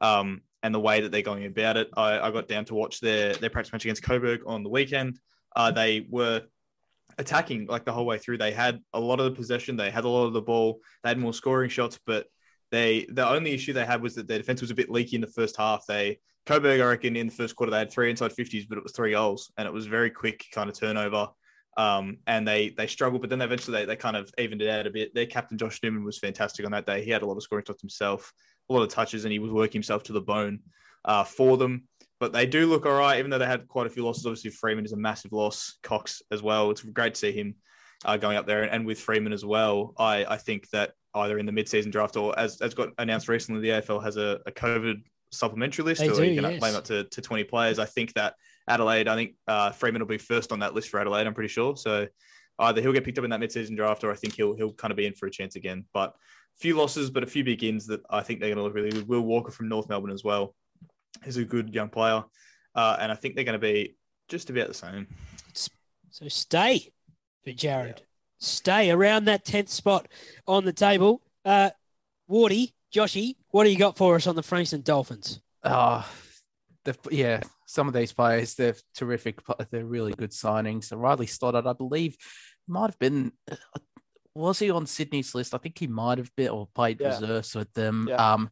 Um, 0.02 0.42
and 0.62 0.74
the 0.74 0.80
way 0.80 1.00
that 1.00 1.10
they're 1.10 1.22
going 1.22 1.46
about 1.46 1.78
it, 1.78 1.88
I, 1.96 2.18
I 2.18 2.30
got 2.30 2.46
down 2.46 2.66
to 2.66 2.74
watch 2.74 3.00
their 3.00 3.32
their 3.34 3.48
practice 3.48 3.72
match 3.72 3.86
against 3.86 4.02
Coburg 4.02 4.40
on 4.46 4.62
the 4.62 4.68
weekend 4.68 5.18
uh, 5.56 5.70
they 5.70 6.06
were 6.08 6.42
attacking 7.18 7.66
like 7.66 7.84
the 7.84 7.92
whole 7.92 8.06
way 8.06 8.18
through. 8.18 8.38
They 8.38 8.52
had 8.52 8.80
a 8.92 9.00
lot 9.00 9.20
of 9.20 9.26
the 9.26 9.36
possession, 9.36 9.76
they 9.76 9.90
had 9.90 10.04
a 10.04 10.08
lot 10.08 10.26
of 10.26 10.32
the 10.32 10.42
ball, 10.42 10.80
they 11.02 11.10
had 11.10 11.18
more 11.18 11.34
scoring 11.34 11.70
shots, 11.70 11.98
but 12.06 12.26
they 12.70 13.06
the 13.10 13.28
only 13.28 13.52
issue 13.52 13.72
they 13.72 13.84
had 13.84 14.02
was 14.02 14.14
that 14.14 14.28
their 14.28 14.38
defense 14.38 14.60
was 14.60 14.70
a 14.70 14.74
bit 14.76 14.90
leaky 14.90 15.16
in 15.16 15.20
the 15.20 15.26
first 15.26 15.56
half. 15.56 15.84
They 15.86 16.20
Coburg, 16.46 16.80
I 16.80 16.86
reckon, 16.86 17.16
in 17.16 17.28
the 17.28 17.34
first 17.34 17.54
quarter 17.56 17.70
they 17.70 17.78
had 17.78 17.92
three 17.92 18.10
inside 18.10 18.32
fifties, 18.32 18.66
but 18.66 18.78
it 18.78 18.84
was 18.84 18.92
three 18.92 19.12
goals, 19.12 19.52
and 19.56 19.66
it 19.66 19.72
was 19.72 19.86
very 19.86 20.10
quick 20.10 20.44
kind 20.52 20.70
of 20.70 20.78
turnover. 20.78 21.28
Um, 21.76 22.18
and 22.26 22.46
they 22.46 22.70
they 22.70 22.86
struggled, 22.86 23.20
but 23.20 23.30
then 23.30 23.40
eventually 23.40 23.78
they, 23.78 23.84
they 23.84 23.96
kind 23.96 24.16
of 24.16 24.30
evened 24.38 24.62
it 24.62 24.68
out 24.68 24.86
a 24.86 24.90
bit. 24.90 25.14
Their 25.14 25.26
captain 25.26 25.58
Josh 25.58 25.80
Newman 25.82 26.04
was 26.04 26.18
fantastic 26.18 26.64
on 26.64 26.72
that 26.72 26.86
day. 26.86 27.04
He 27.04 27.10
had 27.10 27.22
a 27.22 27.26
lot 27.26 27.36
of 27.36 27.42
scoring 27.42 27.64
shots 27.66 27.82
himself, 27.82 28.32
a 28.68 28.72
lot 28.72 28.82
of 28.82 28.88
touches, 28.88 29.24
and 29.24 29.32
he 29.32 29.38
was 29.38 29.50
working 29.50 29.80
himself 29.80 30.02
to 30.04 30.12
the 30.12 30.20
bone 30.20 30.60
uh, 31.04 31.24
for 31.24 31.56
them 31.56 31.84
but 32.20 32.32
they 32.34 32.46
do 32.46 32.66
look 32.66 32.84
all 32.84 32.98
right, 32.98 33.18
even 33.18 33.30
though 33.30 33.38
they 33.38 33.46
had 33.46 33.66
quite 33.66 33.86
a 33.86 33.90
few 33.90 34.04
losses. 34.04 34.26
Obviously, 34.26 34.50
Freeman 34.50 34.84
is 34.84 34.92
a 34.92 34.96
massive 34.96 35.32
loss. 35.32 35.78
Cox 35.82 36.22
as 36.30 36.42
well. 36.42 36.70
It's 36.70 36.82
great 36.82 37.14
to 37.14 37.18
see 37.18 37.32
him 37.32 37.54
uh, 38.04 38.18
going 38.18 38.36
up 38.36 38.46
there, 38.46 38.62
and 38.62 38.86
with 38.86 39.00
Freeman 39.00 39.32
as 39.32 39.44
well. 39.44 39.94
I, 39.98 40.26
I 40.26 40.36
think 40.36 40.68
that 40.70 40.92
either 41.14 41.38
in 41.38 41.46
the 41.46 41.52
mid-season 41.52 41.90
draft 41.90 42.16
or 42.16 42.38
as 42.38 42.60
as 42.60 42.74
got 42.74 42.90
announced 42.98 43.28
recently, 43.28 43.62
the 43.62 43.80
AFL 43.80 44.04
has 44.04 44.18
a, 44.18 44.38
a 44.46 44.52
COVID 44.52 45.02
supplementary 45.32 45.84
list, 45.84 46.02
They 46.02 46.08
or 46.10 46.14
do, 46.14 46.24
you 46.24 46.40
to 46.42 46.50
yes. 46.50 46.60
claim 46.60 46.74
up 46.74 46.84
to, 46.84 47.04
to 47.04 47.22
20 47.22 47.44
players? 47.44 47.78
I 47.78 47.86
think 47.86 48.12
that 48.14 48.34
Adelaide, 48.68 49.08
I 49.08 49.16
think 49.16 49.34
uh, 49.48 49.70
Freeman 49.70 50.02
will 50.02 50.06
be 50.06 50.18
first 50.18 50.52
on 50.52 50.60
that 50.60 50.74
list 50.74 50.90
for 50.90 51.00
Adelaide, 51.00 51.26
I'm 51.26 51.34
pretty 51.34 51.48
sure. 51.48 51.76
So 51.76 52.06
either 52.58 52.82
he'll 52.82 52.92
get 52.92 53.04
picked 53.04 53.18
up 53.18 53.24
in 53.24 53.30
that 53.30 53.40
mid-season 53.40 53.76
draft, 53.76 54.04
or 54.04 54.12
I 54.12 54.16
think 54.16 54.34
he'll 54.34 54.54
he'll 54.54 54.74
kind 54.74 54.90
of 54.90 54.98
be 54.98 55.06
in 55.06 55.14
for 55.14 55.26
a 55.26 55.30
chance 55.30 55.56
again. 55.56 55.86
But 55.94 56.14
few 56.58 56.76
losses, 56.76 57.08
but 57.08 57.22
a 57.22 57.26
few 57.26 57.44
big 57.44 57.64
ins 57.64 57.86
that 57.86 58.02
I 58.10 58.20
think 58.20 58.40
they're 58.40 58.50
going 58.50 58.58
to 58.58 58.62
look 58.62 58.74
really 58.74 58.90
good. 58.90 59.08
Will 59.08 59.22
Walker 59.22 59.50
from 59.50 59.70
North 59.70 59.88
Melbourne 59.88 60.12
as 60.12 60.22
well 60.22 60.54
is 61.26 61.36
a 61.36 61.44
good 61.44 61.74
young 61.74 61.88
player, 61.88 62.24
uh, 62.74 62.96
and 63.00 63.10
I 63.12 63.14
think 63.14 63.34
they're 63.34 63.44
going 63.44 63.54
to 63.54 63.58
be 63.58 63.96
just 64.28 64.50
about 64.50 64.68
the 64.68 64.74
same. 64.74 65.06
So 66.10 66.28
stay 66.28 66.90
for 67.44 67.52
Jared. 67.52 68.02
Stay 68.38 68.90
around 68.90 69.26
that 69.26 69.44
10th 69.44 69.68
spot 69.68 70.08
on 70.46 70.64
the 70.64 70.72
table. 70.72 71.22
Uh, 71.44 71.70
Wardy, 72.30 72.72
Joshy, 72.94 73.36
what 73.50 73.64
do 73.64 73.70
you 73.70 73.78
got 73.78 73.96
for 73.96 74.16
us 74.16 74.26
on 74.26 74.34
the 74.34 74.42
Frankston 74.42 74.80
Dolphins? 74.82 75.40
Uh, 75.62 76.02
they've, 76.84 76.98
yeah, 77.10 77.40
some 77.66 77.86
of 77.86 77.94
these 77.94 78.12
players, 78.12 78.54
they're 78.54 78.74
terrific. 78.94 79.44
pl- 79.44 79.60
They're 79.70 79.84
really 79.84 80.12
good 80.14 80.30
signings. 80.30 80.84
So 80.84 80.96
Riley 80.96 81.26
Stoddard, 81.26 81.66
I 81.66 81.74
believe, 81.74 82.16
might 82.66 82.86
have 82.90 82.98
been, 82.98 83.32
uh, 83.50 83.56
was 84.34 84.58
he 84.58 84.70
on 84.70 84.86
Sydney's 84.86 85.34
list? 85.34 85.54
I 85.54 85.58
think 85.58 85.78
he 85.78 85.86
might 85.86 86.18
have 86.18 86.34
been 86.36 86.48
or 86.48 86.68
played 86.74 87.00
Yeah. 87.00 87.08
reserves 87.08 87.54
with 87.54 87.72
them. 87.74 88.06
Yeah. 88.08 88.16
Um, 88.34 88.50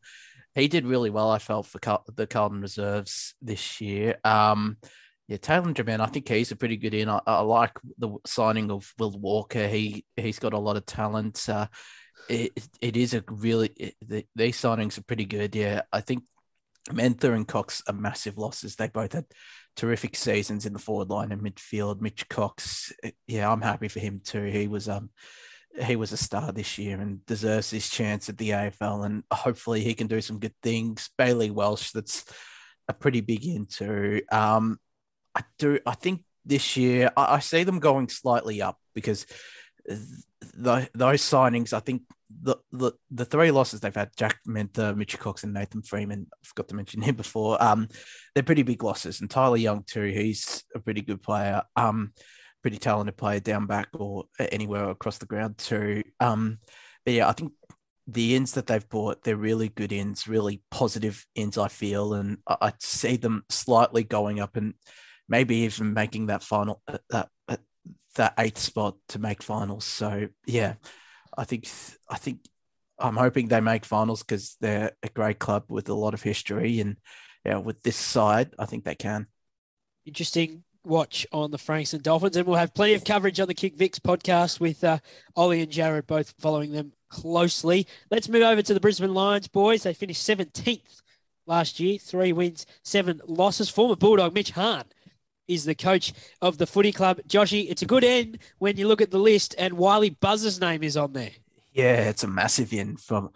he 0.58 0.68
did 0.68 0.86
really 0.86 1.10
well, 1.10 1.30
I 1.30 1.38
felt, 1.38 1.66
for 1.66 1.78
Car- 1.78 2.02
the 2.14 2.26
Carlton 2.26 2.60
reserves 2.60 3.34
this 3.40 3.80
year. 3.80 4.16
Um, 4.24 4.76
yeah, 5.28 5.36
Taylor 5.36 5.72
Jermaine, 5.72 6.00
I 6.00 6.06
think 6.06 6.28
he's 6.28 6.52
a 6.52 6.56
pretty 6.56 6.76
good 6.76 6.94
in. 6.94 7.08
I, 7.08 7.20
I 7.26 7.40
like 7.40 7.72
the 7.98 8.16
signing 8.26 8.70
of 8.70 8.92
Will 8.98 9.10
Walker. 9.10 9.68
He 9.68 10.04
he's 10.16 10.38
got 10.38 10.54
a 10.54 10.58
lot 10.58 10.78
of 10.78 10.86
talent. 10.86 11.46
Uh, 11.48 11.66
it, 12.30 12.52
it 12.80 12.96
is 12.96 13.14
a 13.14 13.22
really 13.28 13.70
it, 13.76 13.94
the, 14.06 14.24
these 14.34 14.56
signings 14.56 14.98
are 14.98 15.04
pretty 15.04 15.26
good. 15.26 15.54
Yeah, 15.54 15.82
I 15.92 16.00
think 16.00 16.24
Menther 16.90 17.34
and 17.34 17.46
Cox 17.46 17.82
are 17.86 17.94
massive 17.94 18.38
losses. 18.38 18.76
They 18.76 18.88
both 18.88 19.12
had 19.12 19.26
terrific 19.76 20.16
seasons 20.16 20.64
in 20.64 20.72
the 20.72 20.78
forward 20.78 21.10
line 21.10 21.30
and 21.30 21.42
midfield. 21.42 22.00
Mitch 22.00 22.26
Cox, 22.28 22.92
eh, 23.02 23.10
yeah, 23.26 23.52
I'm 23.52 23.62
happy 23.62 23.88
for 23.88 24.00
him 24.00 24.22
too. 24.24 24.44
He 24.44 24.66
was 24.66 24.88
um 24.88 25.10
he 25.82 25.96
was 25.96 26.12
a 26.12 26.16
star 26.16 26.52
this 26.52 26.78
year 26.78 27.00
and 27.00 27.24
deserves 27.26 27.70
his 27.70 27.88
chance 27.88 28.28
at 28.28 28.38
the 28.38 28.50
AFL 28.50 29.06
and 29.06 29.24
hopefully 29.32 29.82
he 29.82 29.94
can 29.94 30.06
do 30.06 30.20
some 30.20 30.38
good 30.38 30.54
things. 30.62 31.10
Bailey 31.18 31.50
Welsh, 31.50 31.92
that's 31.92 32.24
a 32.88 32.92
pretty 32.92 33.20
big 33.20 33.44
into. 33.46 34.22
Um, 34.30 34.78
I 35.34 35.42
do. 35.58 35.78
I 35.86 35.94
think 35.94 36.24
this 36.44 36.76
year 36.76 37.10
I, 37.16 37.36
I 37.36 37.38
see 37.40 37.64
them 37.64 37.78
going 37.78 38.08
slightly 38.08 38.62
up 38.62 38.78
because 38.94 39.26
the, 40.54 40.88
those 40.94 41.22
signings. 41.22 41.72
I 41.72 41.80
think 41.80 42.02
the, 42.42 42.56
the 42.72 42.92
the 43.10 43.24
three 43.24 43.50
losses 43.50 43.80
they've 43.80 43.94
had: 43.94 44.10
Jack 44.16 44.38
Menther, 44.46 44.96
Mitch 44.96 45.18
Cox, 45.18 45.44
and 45.44 45.52
Nathan 45.52 45.82
Freeman. 45.82 46.26
I 46.32 46.46
forgot 46.46 46.68
to 46.68 46.74
mention 46.74 47.02
him 47.02 47.14
before. 47.16 47.62
Um, 47.62 47.88
they're 48.34 48.42
pretty 48.42 48.62
big 48.62 48.82
losses, 48.82 49.20
and 49.20 49.30
Tyler 49.30 49.56
Young 49.56 49.84
too. 49.84 50.04
He's 50.04 50.64
a 50.74 50.80
pretty 50.80 51.02
good 51.02 51.22
player. 51.22 51.62
Um, 51.76 52.12
pretty 52.62 52.78
talented 52.78 53.16
player 53.16 53.40
down 53.40 53.66
back 53.66 53.88
or 53.92 54.24
anywhere 54.38 54.90
across 54.90 55.18
the 55.18 55.26
ground 55.26 55.58
too. 55.58 56.02
Um, 56.20 56.58
but 57.04 57.14
yeah, 57.14 57.28
I 57.28 57.32
think 57.32 57.52
the 58.06 58.34
ins 58.34 58.52
that 58.52 58.66
they've 58.66 58.88
bought, 58.88 59.22
they're 59.22 59.36
really 59.36 59.68
good 59.68 59.92
ins, 59.92 60.26
really 60.26 60.62
positive 60.70 61.24
ins, 61.34 61.58
I 61.58 61.68
feel. 61.68 62.14
And 62.14 62.38
I, 62.46 62.56
I 62.60 62.72
see 62.80 63.16
them 63.16 63.44
slightly 63.48 64.02
going 64.02 64.40
up 64.40 64.56
and 64.56 64.74
maybe 65.28 65.56
even 65.58 65.92
making 65.92 66.26
that 66.26 66.42
final, 66.42 66.82
uh, 66.88 66.98
that, 67.10 67.28
uh, 67.48 67.56
that 68.16 68.34
eighth 68.38 68.58
spot 68.58 68.96
to 69.10 69.18
make 69.18 69.42
finals. 69.42 69.84
So 69.84 70.28
yeah, 70.46 70.74
I 71.36 71.44
think, 71.44 71.68
I 72.08 72.16
think 72.16 72.40
I'm 72.98 73.16
hoping 73.16 73.48
they 73.48 73.60
make 73.60 73.84
finals 73.84 74.22
because 74.22 74.56
they're 74.60 74.92
a 75.02 75.08
great 75.08 75.38
club 75.38 75.64
with 75.68 75.88
a 75.88 75.94
lot 75.94 76.14
of 76.14 76.22
history. 76.22 76.80
And 76.80 76.96
yeah, 77.44 77.58
with 77.58 77.82
this 77.82 77.96
side, 77.96 78.54
I 78.58 78.64
think 78.66 78.84
they 78.84 78.96
can. 78.96 79.26
Interesting 80.04 80.64
watch 80.88 81.26
on 81.32 81.50
the 81.50 81.58
Franks 81.58 81.92
and 81.92 82.02
Dolphins, 82.02 82.36
and 82.36 82.46
we'll 82.46 82.56
have 82.56 82.74
plenty 82.74 82.94
of 82.94 83.04
coverage 83.04 83.38
on 83.38 83.46
the 83.46 83.54
Kick 83.54 83.76
Vix 83.76 83.98
podcast 83.98 84.58
with 84.58 84.82
uh, 84.82 84.98
Ollie 85.36 85.60
and 85.60 85.70
Jared 85.70 86.06
both 86.06 86.34
following 86.38 86.72
them 86.72 86.92
closely. 87.08 87.86
Let's 88.10 88.28
move 88.28 88.42
over 88.42 88.62
to 88.62 88.74
the 88.74 88.80
Brisbane 88.80 89.14
Lions, 89.14 89.48
boys. 89.48 89.82
They 89.82 89.94
finished 89.94 90.26
17th 90.26 91.02
last 91.46 91.78
year, 91.80 91.98
three 91.98 92.32
wins, 92.32 92.66
seven 92.82 93.20
losses. 93.26 93.68
Former 93.68 93.96
Bulldog 93.96 94.34
Mitch 94.34 94.50
Hahn 94.52 94.84
is 95.46 95.64
the 95.64 95.74
coach 95.74 96.12
of 96.40 96.58
the 96.58 96.66
footy 96.66 96.92
club. 96.92 97.20
Joshy, 97.28 97.66
it's 97.68 97.82
a 97.82 97.86
good 97.86 98.04
end 98.04 98.38
when 98.58 98.76
you 98.76 98.86
look 98.86 99.00
at 99.00 99.10
the 99.10 99.18
list, 99.18 99.54
and 99.58 99.74
Wylie 99.74 100.10
Buzza's 100.10 100.60
name 100.60 100.82
is 100.82 100.96
on 100.96 101.12
there. 101.12 101.30
Yeah, 101.78 102.08
it's 102.08 102.24
a 102.24 102.26
massive 102.26 102.72
in 102.72 102.96
from 102.96 103.30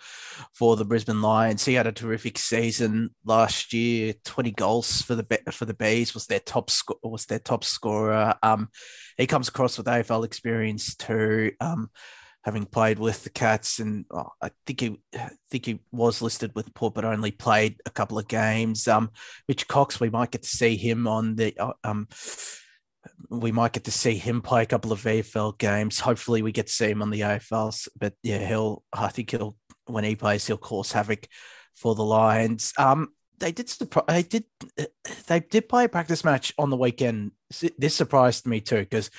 for 0.52 0.74
the 0.74 0.84
Brisbane 0.84 1.22
Lions. 1.22 1.64
He 1.64 1.74
had 1.74 1.86
a 1.86 1.92
terrific 1.92 2.36
season 2.38 3.10
last 3.24 3.72
year. 3.72 4.14
Twenty 4.24 4.50
goals 4.50 5.00
for 5.00 5.14
the 5.14 5.24
for 5.52 5.64
the 5.64 5.74
Bees 5.74 6.12
was 6.12 6.26
their 6.26 6.40
top 6.40 6.68
sco- 6.68 6.98
was 7.04 7.26
their 7.26 7.38
top 7.38 7.62
scorer. 7.62 8.34
Um, 8.42 8.68
he 9.16 9.28
comes 9.28 9.46
across 9.46 9.78
with 9.78 9.86
AFL 9.86 10.24
experience 10.24 10.96
too. 10.96 11.52
Um, 11.60 11.88
having 12.42 12.64
played 12.66 12.98
with 12.98 13.22
the 13.22 13.30
Cats, 13.30 13.78
and 13.78 14.06
oh, 14.10 14.30
I 14.42 14.50
think 14.66 14.80
he 14.80 14.96
I 15.14 15.30
think 15.48 15.64
he 15.64 15.78
was 15.92 16.20
listed 16.20 16.50
with 16.56 16.74
Port, 16.74 16.94
but 16.94 17.04
only 17.04 17.30
played 17.30 17.76
a 17.86 17.90
couple 17.90 18.18
of 18.18 18.26
games. 18.26 18.88
Um, 18.88 19.12
Mitch 19.46 19.68
Cox, 19.68 20.00
we 20.00 20.10
might 20.10 20.32
get 20.32 20.42
to 20.42 20.48
see 20.48 20.76
him 20.76 21.06
on 21.06 21.36
the 21.36 21.56
uh, 21.60 21.74
um 21.84 22.08
we 23.30 23.52
might 23.52 23.72
get 23.72 23.84
to 23.84 23.90
see 23.90 24.16
him 24.16 24.42
play 24.42 24.62
a 24.62 24.66
couple 24.66 24.92
of 24.92 25.02
VFL 25.02 25.58
games. 25.58 26.00
Hopefully, 26.00 26.42
we 26.42 26.52
get 26.52 26.66
to 26.68 26.72
see 26.72 26.90
him 26.90 27.02
on 27.02 27.10
the 27.10 27.20
AFL. 27.20 27.88
But 27.98 28.14
yeah, 28.22 28.38
he'll. 28.46 28.84
I 28.92 29.08
think 29.08 29.30
he'll 29.30 29.56
when 29.86 30.04
he 30.04 30.16
plays, 30.16 30.46
he'll 30.46 30.56
cause 30.58 30.92
havoc 30.92 31.26
for 31.74 31.94
the 31.94 32.04
Lions. 32.04 32.72
Um, 32.78 33.08
they 33.38 33.52
did. 33.52 33.66
surpri- 33.68 34.06
They 34.06 34.22
did. 34.22 34.44
They 35.26 35.40
did 35.40 35.68
play 35.68 35.84
a 35.84 35.88
practice 35.88 36.24
match 36.24 36.52
on 36.58 36.70
the 36.70 36.76
weekend. 36.76 37.32
This 37.78 37.94
surprised 37.94 38.46
me 38.46 38.60
too 38.60 38.80
because 38.80 39.10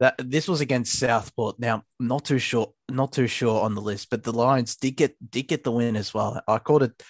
that 0.00 0.14
this 0.18 0.48
was 0.48 0.60
against 0.60 0.98
Southport. 0.98 1.58
Now, 1.58 1.84
not 2.00 2.24
too 2.24 2.38
sure. 2.38 2.72
Not 2.90 3.12
too 3.12 3.26
sure 3.26 3.62
on 3.62 3.74
the 3.74 3.82
list, 3.82 4.08
but 4.10 4.22
the 4.22 4.32
Lions 4.32 4.76
did 4.76 4.92
get 4.92 5.14
did 5.30 5.48
get 5.48 5.64
the 5.64 5.72
win 5.72 5.96
as 5.96 6.12
well. 6.14 6.42
I 6.48 6.58
called 6.58 6.82
it 6.84 7.02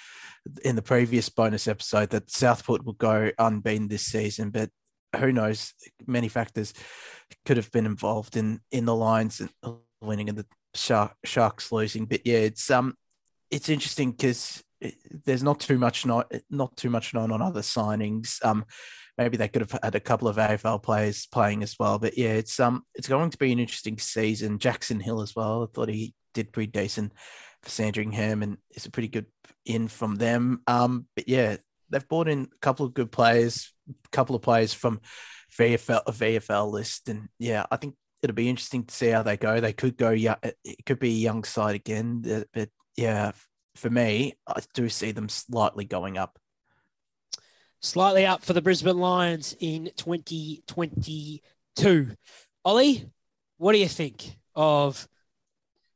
in 0.65 0.77
the 0.77 0.83
previous 0.83 1.29
bonus 1.29 1.69
episode 1.69 2.11
that 2.11 2.31
Southport 2.31 2.85
will 2.85 2.95
go 2.95 3.31
unbeaten 3.39 3.89
this 3.89 4.05
season, 4.07 4.51
but 4.51 4.71
who 5.17 5.33
knows? 5.33 5.75
Many 6.07 6.29
factors 6.29 6.75
could 7.45 7.57
have 7.57 7.71
been 7.71 7.87
involved 7.87 8.37
in 8.37 8.61
in 8.71 8.85
the 8.85 8.95
Lions 8.95 9.43
winning 10.01 10.29
and 10.29 10.39
the 10.39 10.47
Shark, 10.75 11.15
Sharks 11.25 11.73
losing. 11.73 12.07
But 12.07 12.27
yeah, 12.27 12.39
it's 12.39 12.71
um, 12.71 12.95
it's 13.51 13.69
interesting 13.69 14.13
because 14.13 14.63
there's 15.25 15.43
not 15.43 15.61
too 15.61 15.79
much 15.79 16.07
not 16.07 16.33
not 16.51 16.77
too 16.77 16.91
much 16.91 17.15
known 17.15 17.33
on 17.33 17.43
other 17.43 17.63
signings. 17.63 18.45
Um, 18.45 18.65
maybe 19.17 19.37
they 19.37 19.49
could 19.49 19.63
have 19.63 19.79
had 19.83 19.95
a 19.95 20.01
couple 20.01 20.29
of 20.29 20.37
AFL 20.37 20.83
players 20.83 21.27
playing 21.27 21.63
as 21.63 21.77
well. 21.79 21.99
But 21.99 22.17
yeah, 22.17 22.31
it's 22.33 22.61
um, 22.61 22.85
it's 22.95 23.09
going 23.09 23.31
to 23.31 23.39
be 23.39 23.53
an 23.53 23.59
interesting 23.59 23.99
season. 23.99 24.59
Jackson 24.59 25.01
Hill 25.01 25.21
as 25.21 25.35
well. 25.35 25.65
I 25.65 25.67
thought 25.75 25.89
he 25.89 26.15
did 26.35 26.53
pretty 26.53 26.71
decent 26.71 27.13
for 27.63 27.71
Sandringham, 27.71 28.43
and 28.43 28.59
it's 28.71 28.87
a 28.87 28.91
pretty 28.91 29.09
good 29.09 29.27
in 29.67 29.89
from 29.89 30.17
them. 30.17 30.63
Um, 30.67 31.07
but 31.17 31.29
yeah, 31.29 31.57
they've 31.91 32.09
brought 32.09 32.29
in 32.29 32.43
a 32.43 32.59
couple 32.61 32.87
of 32.87 32.95
good 32.95 33.11
players, 33.11 33.73
couple 34.13 34.37
of 34.37 34.43
players 34.43 34.75
from 34.75 35.01
VFL 35.59 36.05
VFL 36.07 36.71
list, 36.71 37.09
and 37.09 37.29
yeah, 37.39 37.65
I 37.71 37.77
think 37.77 37.95
it'll 38.23 38.35
be 38.35 38.49
interesting 38.49 38.85
to 38.85 38.95
see 38.95 39.09
how 39.09 39.23
they 39.23 39.37
go. 39.37 39.61
They 39.61 39.73
could 39.73 39.97
go, 39.97 40.11
yeah, 40.11 40.37
it 40.43 40.85
could 40.87 40.99
be 40.99 41.11
a 41.11 41.13
young 41.13 41.45
side 41.45 41.75
again, 41.75 42.25
uh, 42.31 42.45
but 42.53 42.69
yeah, 42.97 43.33
for 43.75 43.91
me, 43.91 44.35
I 44.47 44.61
do 44.75 44.89
see 44.89 45.13
them 45.13 45.29
slightly 45.29 45.85
going 45.85 46.19
up. 46.19 46.39
Slightly 47.81 48.27
up 48.27 48.45
for 48.45 48.55
the 48.55 48.61
Brisbane 48.61 48.99
Lions 48.99 49.55
in 49.61 49.91
2022. 49.97 52.11
Ollie, 52.65 53.09
what 53.57 53.73
do 53.73 53.79
you 53.79 53.87
think 53.87 54.37
of 54.57 55.07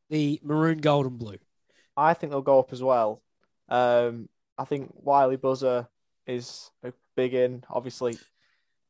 the 0.09 0.39
maroon, 0.45 0.79
gold, 0.79 1.07
and 1.07 1.19
blue? 1.19 1.39
I 1.97 2.15
think 2.15 2.31
they'll 2.31 2.41
go 2.41 2.61
up 2.61 2.73
as 2.73 2.81
well. 2.83 3.21
Um, 3.69 4.29
I 4.57 4.65
think 4.65 4.93
Wylie 4.95 5.39
Buzza 5.39 5.89
is 6.27 6.71
a 6.85 6.93
big 7.17 7.35
in. 7.35 7.65
Obviously, 7.71 8.19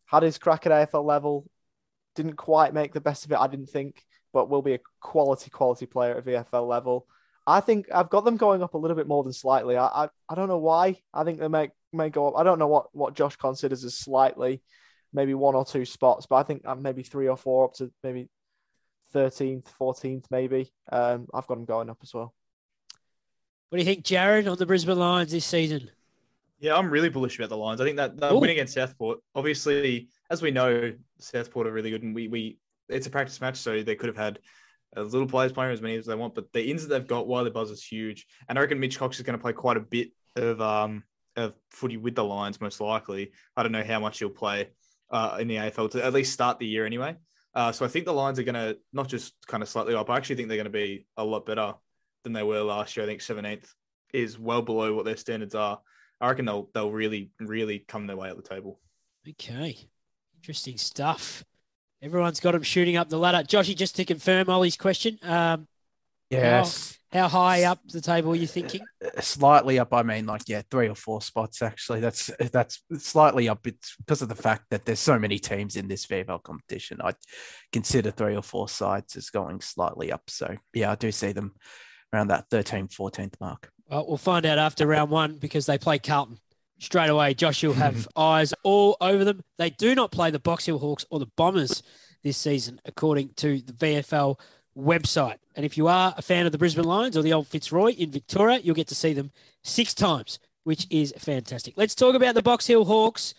had 0.07 0.23
his 0.23 0.39
crack 0.39 0.67
at 0.67 0.91
AFL 0.91 1.05
level, 1.05 1.49
didn't 2.15 2.37
quite 2.37 2.75
make 2.75 2.93
the 2.93 3.01
best 3.01 3.25
of 3.25 3.33
it. 3.33 3.39
I 3.39 3.47
didn't 3.47 3.71
think, 3.71 4.05
but 4.33 4.49
will 4.49 4.63
be 4.63 4.75
a 4.75 4.81
quality, 5.01 5.51
quality 5.51 5.87
player 5.87 6.17
at 6.17 6.25
VFL 6.25 6.69
level. 6.69 7.07
I 7.47 7.61
think 7.61 7.87
I've 7.93 8.11
got 8.11 8.25
them 8.25 8.37
going 8.37 8.63
up 8.63 8.75
a 8.75 8.79
little 8.79 8.97
bit 8.97 9.09
more 9.09 9.25
than 9.25 9.33
slightly. 9.33 9.77
I 9.77 9.87
I, 9.87 10.09
I 10.29 10.35
don't 10.35 10.49
know 10.49 10.59
why. 10.59 11.01
I 11.13 11.25
think 11.25 11.41
they 11.41 11.49
may 11.49 11.71
may 11.93 12.11
go 12.11 12.29
up. 12.29 12.35
I 12.37 12.45
don't 12.45 12.59
know 12.59 12.69
what 12.69 12.95
what 12.95 13.15
Josh 13.15 13.37
considers 13.37 13.85
as 13.85 13.99
slightly, 13.99 14.63
maybe 15.13 15.35
one 15.35 15.55
or 15.55 15.65
two 15.65 15.85
spots, 15.85 16.27
but 16.27 16.37
I 16.37 16.43
think 16.45 16.63
uh, 16.65 16.75
maybe 16.75 17.03
three 17.03 17.29
or 17.29 17.37
four 17.37 17.65
up 17.65 17.75
to 17.75 17.91
maybe 18.03 18.29
thirteenth, 19.13 19.69
fourteenth, 19.77 20.27
maybe. 20.31 20.73
Um, 20.91 21.27
I've 21.35 21.47
got 21.47 21.57
them 21.57 21.65
going 21.65 21.91
up 21.91 21.99
as 22.03 22.15
well. 22.15 22.33
What 23.71 23.79
do 23.79 23.85
you 23.85 23.87
think, 23.87 24.05
Jared, 24.05 24.47
on 24.47 24.59
the 24.59 24.67
Brisbane 24.67 24.99
Lions 24.99 25.33
this 25.33 25.47
season? 25.47 25.91
Yeah, 26.63 26.77
I'm 26.77 26.91
really 26.91 27.09
bullish 27.09 27.37
about 27.41 27.49
the 27.49 27.57
Lions. 27.57 27.81
I 27.81 27.85
think 27.85 27.97
that, 27.97 28.17
that 28.19 28.33
Ooh. 28.33 28.39
win 28.39 28.51
against 28.51 28.75
Southport, 28.75 29.19
obviously, 29.35 30.09
as 30.31 30.43
we 30.43 30.53
know, 30.53 30.93
Southport 31.19 31.67
are 31.67 31.73
really 31.73 31.91
good, 31.91 32.05
and 32.05 32.15
we 32.15 32.29
we 32.29 32.59
it's 32.89 33.09
a 33.09 33.11
practice 33.11 33.41
match, 33.41 33.57
so 33.57 33.83
they 33.83 33.97
could 33.97 34.07
have 34.07 34.17
had 34.17 34.39
as 34.97 35.13
little 35.13 35.27
players 35.27 35.51
playing 35.51 35.73
as 35.73 35.83
many 35.83 35.97
as 35.97 36.07
they 36.07 36.15
want. 36.15 36.37
But 36.37 36.53
the 36.53 36.71
ins 36.71 36.87
that 36.87 36.89
they've 36.89 37.07
got, 37.07 37.27
while 37.27 37.43
the 37.43 37.51
Buzz 37.51 37.73
is 37.73 37.85
huge, 37.85 38.27
and 38.49 38.57
I 38.57 38.61
reckon 38.61 38.79
Mitch 38.79 38.97
Cox 38.97 39.17
is 39.17 39.25
going 39.25 39.37
to 39.37 39.43
play 39.43 39.53
quite 39.53 39.77
a 39.77 39.81
bit 39.81 40.13
of 40.37 40.61
um 40.61 41.03
of 41.35 41.53
footy 41.73 41.97
with 41.97 42.15
the 42.15 42.23
Lions, 42.23 42.61
most 42.61 42.81
likely. 42.81 43.33
I 43.57 43.65
don't 43.65 43.73
know 43.73 43.83
how 43.83 43.99
much 43.99 44.21
he'll 44.21 44.31
play 44.31 44.69
uh, 45.11 45.39
in 45.41 45.49
the 45.49 45.57
AFL 45.57 45.91
to 45.93 46.05
at 46.05 46.13
least 46.13 46.33
start 46.33 46.61
the 46.61 46.67
year 46.67 46.87
anyway. 46.87 47.17
Uh, 47.57 47.73
so 47.73 47.85
I 47.85 47.89
think 47.89 48.05
the 48.05 48.13
Lions 48.13 48.39
are 48.39 48.45
going 48.45 48.55
to 48.55 48.79
not 48.93 49.09
just 49.09 49.35
kind 49.49 49.65
of 49.65 49.69
slightly 49.69 49.97
up. 49.97 50.09
I 50.09 50.17
actually 50.17 50.37
think 50.37 50.49
they're 50.49 50.59
going 50.59 50.65
to 50.67 50.71
be 50.71 51.07
a 51.17 51.25
lot 51.25 51.45
better 51.45 51.75
than 52.23 52.33
they 52.33 52.45
were 52.45 52.63
last 52.63 52.97
year. 52.97 53.05
I 53.05 53.09
think 53.09 53.21
17th 53.21 53.67
is 54.15 54.39
well 54.39 54.63
below 54.63 54.95
what 54.95 55.05
their 55.05 55.17
standards 55.17 55.55
are. 55.55 55.81
I 56.23 56.29
reckon 56.29 56.47
they'll 56.47 56.71
they'll 56.73 56.93
really 56.93 57.33
really 57.41 57.81
come 57.81 58.07
their 58.07 58.17
way 58.17 58.31
at 58.31 58.37
the 58.37 58.43
table. 58.43 58.79
Okay, 59.29 59.77
interesting 60.37 60.79
stuff. 60.79 61.45
Everyone's 62.01 62.41
got 62.41 62.53
them 62.53 62.63
shooting 62.63 62.97
up 62.97 63.09
the 63.09 63.19
ladder. 63.19 63.47
Joshy, 63.47 63.77
just 63.77 63.97
to 63.97 64.05
confirm 64.05 64.49
Ollie's 64.49 64.77
question, 64.77 65.19
um, 65.23 65.69
Yes. 66.31 66.99
how, 67.13 67.23
how 67.23 67.29
high 67.29 67.65
up 67.65 67.81
the 67.87 68.01
table 68.01 68.33
are 68.33 68.37
you 68.37 68.47
thinking? 68.47 68.81
Uh, 69.05 69.21
slightly 69.21 69.79
up. 69.79 69.93
I 69.93 70.03
mean, 70.03 70.27
like 70.27 70.43
yeah, 70.47 70.63
three 70.71 70.89
or 70.89 70.95
four 70.95 71.21
spots 71.21 71.61
actually. 71.61 72.01
That's 72.01 72.31
that's 72.53 72.81
slightly 72.99 73.49
up. 73.49 73.67
It's 73.67 73.97
because 73.97 74.23
of 74.23 74.29
the 74.29 74.35
fact 74.35 74.67
that 74.71 74.85
there's 74.85 75.01
so 75.01 75.19
many 75.19 75.39
teams 75.39 75.77
in 75.77 75.89
this 75.89 76.07
VFL 76.07 76.43
competition. 76.43 77.01
I 77.03 77.13
consider 77.73 78.13
three 78.13 78.37
or 78.37 78.43
four 78.43 78.69
sides 78.69 79.17
as 79.17 79.29
going 79.31 79.61
slightly 79.61 80.13
up. 80.13 80.23
So 80.29 80.57
yeah, 80.73 80.93
I 80.93 80.95
do 80.95 81.11
see 81.13 81.33
them 81.33 81.55
around 82.13 82.29
that 82.29 82.49
13th, 82.51 82.95
14th 82.95 83.35
mark. 83.41 83.71
Well, 83.93 84.07
we'll 84.09 84.17
find 84.17 84.47
out 84.47 84.57
after 84.57 84.87
round 84.87 85.11
one 85.11 85.35
because 85.35 85.67
they 85.67 85.77
play 85.77 85.99
Carlton. 85.99 86.39
Straight 86.79 87.11
away, 87.11 87.35
Josh 87.35 87.63
you'll 87.63 87.75
have 87.75 88.09
eyes 88.17 88.55
all 88.63 88.97
over 89.03 89.23
them. 89.23 89.45
They 89.59 89.69
do 89.69 89.95
not 89.95 90.11
play 90.11 90.31
the 90.31 90.39
Box 90.39 90.65
Hill 90.65 90.79
Hawks 90.79 91.05
or 91.11 91.19
the 91.19 91.29
Bombers 91.37 91.83
this 92.23 92.39
season, 92.39 92.81
according 92.87 93.35
to 93.37 93.61
the 93.61 93.75
VFL 93.75 94.41
website. 94.75 95.37
And 95.55 95.67
if 95.67 95.77
you 95.77 95.89
are 95.89 96.15
a 96.17 96.23
fan 96.23 96.47
of 96.47 96.53
the 96.53 96.59
Brisbane 96.59 96.87
Lions 96.87 97.19
or 97.19 97.23
the 97.23 97.35
old 97.35 97.49
Fitzroy 97.49 97.91
in 97.91 98.11
Victoria, 98.11 98.61
you'll 98.61 98.75
get 98.75 98.89
to 98.89 98.95
see 98.95 99.13
them 99.13 99.31
six 99.63 99.93
times, 99.93 100.39
which 100.65 100.87
is 100.89 101.13
fantastic. 101.19 101.75
Let's 101.77 101.95
talk 101.95 102.15
about 102.15 102.35
the 102.35 102.41
Box 102.43 102.67
Hill 102.67 102.87
Hawks, 102.87 103.35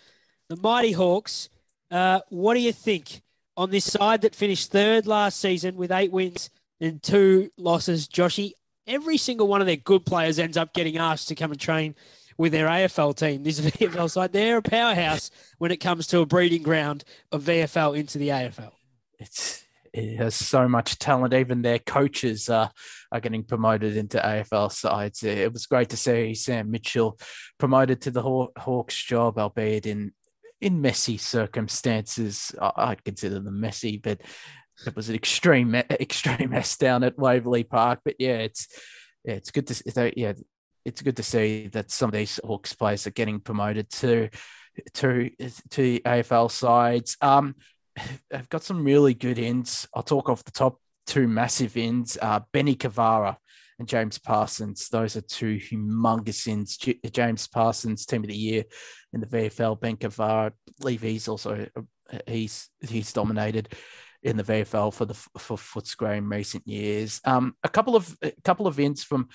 the 0.50 0.58
Mighty 0.58 0.92
Hawks. 0.92 1.50
Uh, 1.90 2.20
what 2.30 2.54
do 2.54 2.60
you 2.60 2.74
think 2.74 3.24
on 3.58 3.72
this 3.72 3.92
side 3.92 4.22
that 4.22 4.36
finished 4.36 4.72
third 4.72 5.08
last 5.08 5.40
season 5.40 5.78
with 5.78 5.92
eight 5.92 6.12
wins 6.12 6.52
and 6.80 7.02
two 7.02 7.50
losses, 7.58 8.08
Joshy? 8.08 8.54
Every 8.86 9.18
single 9.18 9.48
one 9.48 9.62
of 9.62 9.68
their 9.68 9.78
good 9.78 10.06
players 10.06 10.40
ends 10.40 10.58
up 10.58 10.74
getting 10.74 10.98
asked 10.98 11.30
to 11.30 11.36
come 11.36 11.52
and 11.52 11.60
train 11.60 11.96
with 12.38 12.52
their 12.52 12.68
AFL 12.68 13.16
team. 13.16 13.44
This 13.44 13.60
VFL 13.60 14.10
side, 14.10 14.34
they're 14.34 14.58
a 14.58 14.62
powerhouse 14.62 15.32
when 15.58 15.72
it 15.72 15.78
comes 15.78 16.08
to 16.08 16.20
a 16.20 16.26
breeding 16.26 16.64
ground 16.64 17.04
of 17.32 17.44
VFL 17.44 17.98
into 17.98 18.18
the 18.18 18.30
AFL. 18.30 18.72
It's 19.20 19.64
it 19.94 20.18
has 20.18 20.34
so 20.34 20.68
much 20.68 20.98
talent. 20.98 21.36
Even 21.36 21.62
their 21.62 21.78
coaches 21.78 22.50
are 22.50 22.72
getting 23.22 23.44
promoted 23.44 23.96
into 23.96 24.18
AFL 24.18 24.72
sides. 24.72 25.22
It 25.24 25.54
was 25.54 25.68
great 25.68 25.90
to 25.90 25.98
see 25.98 26.34
Sam 26.34 26.72
Mitchell 26.72 27.20
promoted 27.60 28.02
to 28.02 28.12
the 28.12 28.24
Haw- 28.24 28.48
Hawks 28.58 29.02
job, 29.02 29.38
albeit 29.38 29.86
in 29.86 30.12
in 30.60 30.82
messy 30.82 31.18
circumstances. 31.18 32.56
I, 32.60 32.72
I'd 32.76 33.04
consider 33.04 33.40
them 33.40 33.60
messy, 33.60 33.98
but 33.98 34.22
it 34.86 34.96
was 34.96 35.10
an 35.10 35.16
extreme 35.16 35.76
extreme 35.76 36.50
mess 36.50 36.78
down 36.78 37.04
at 37.04 37.18
Waverley 37.18 37.64
Park. 37.64 38.00
But 38.04 38.16
yeah, 38.20 38.38
it's 38.38 38.68
yeah, 39.24 39.36
it's 39.36 39.52
good 39.52 39.68
to 39.68 39.74
see. 39.74 40.14
Yeah, 40.16 40.34
it's 40.86 41.02
good 41.02 41.18
to 41.18 41.24
see 41.24 41.68
that 41.70 41.92
some 41.92 42.10
of 42.10 42.14
these 42.14 42.40
Hawks 42.44 42.74
players 42.74 43.08
are 43.08 43.12
getting 43.12 43.40
promoted 43.40 43.90
to 43.92 44.30
to 44.96 45.30
to 45.72 46.00
AFL 46.00 46.52
sides. 46.52 47.18
Um, 47.22 47.56
I've 48.34 48.50
got 48.50 48.64
some 48.64 48.84
really 48.84 49.14
good 49.14 49.40
ins. 49.40 49.88
I'll 49.94 50.04
talk 50.04 50.30
off 50.30 50.44
the 50.44 50.52
top 50.52 50.80
two 51.06 51.28
massive 51.28 51.78
ins. 51.78 52.18
Uh, 52.22 52.42
Benny 52.52 52.76
Cavarra 52.76 53.38
and 53.80 53.88
James 53.88 54.18
Parsons. 54.18 54.90
Those 54.90 55.16
are 55.16 55.22
two 55.22 55.58
humongous 55.58 56.48
ins. 56.48 56.78
J- 56.78 57.00
James 57.12 57.48
Parsons, 57.48 58.06
team 58.06 58.24
of 58.24 58.30
the 58.30 58.36
year 58.36 58.64
in 59.14 59.22
the 59.22 59.28
VFL. 59.28 59.80
Ben 59.80 59.98
Cavarra, 59.98 60.52
I 60.52 60.72
believe 60.80 61.30
also 61.30 61.68
he's 62.28 62.70
he's 62.88 63.14
dominated 63.14 63.70
in 64.24 64.38
the 64.38 64.44
VFL 64.44 64.94
for 64.94 65.06
the 65.06 65.14
for 65.14 65.58
Footscray 65.58 66.18
in 66.18 66.30
recent 66.30 66.68
years. 66.68 67.22
Um, 67.26 67.56
a 67.64 67.70
couple 67.70 67.96
of 67.96 68.18
a 68.22 68.32
couple 68.44 68.68
of 68.68 68.80
ins 68.80 69.04
from 69.04 69.30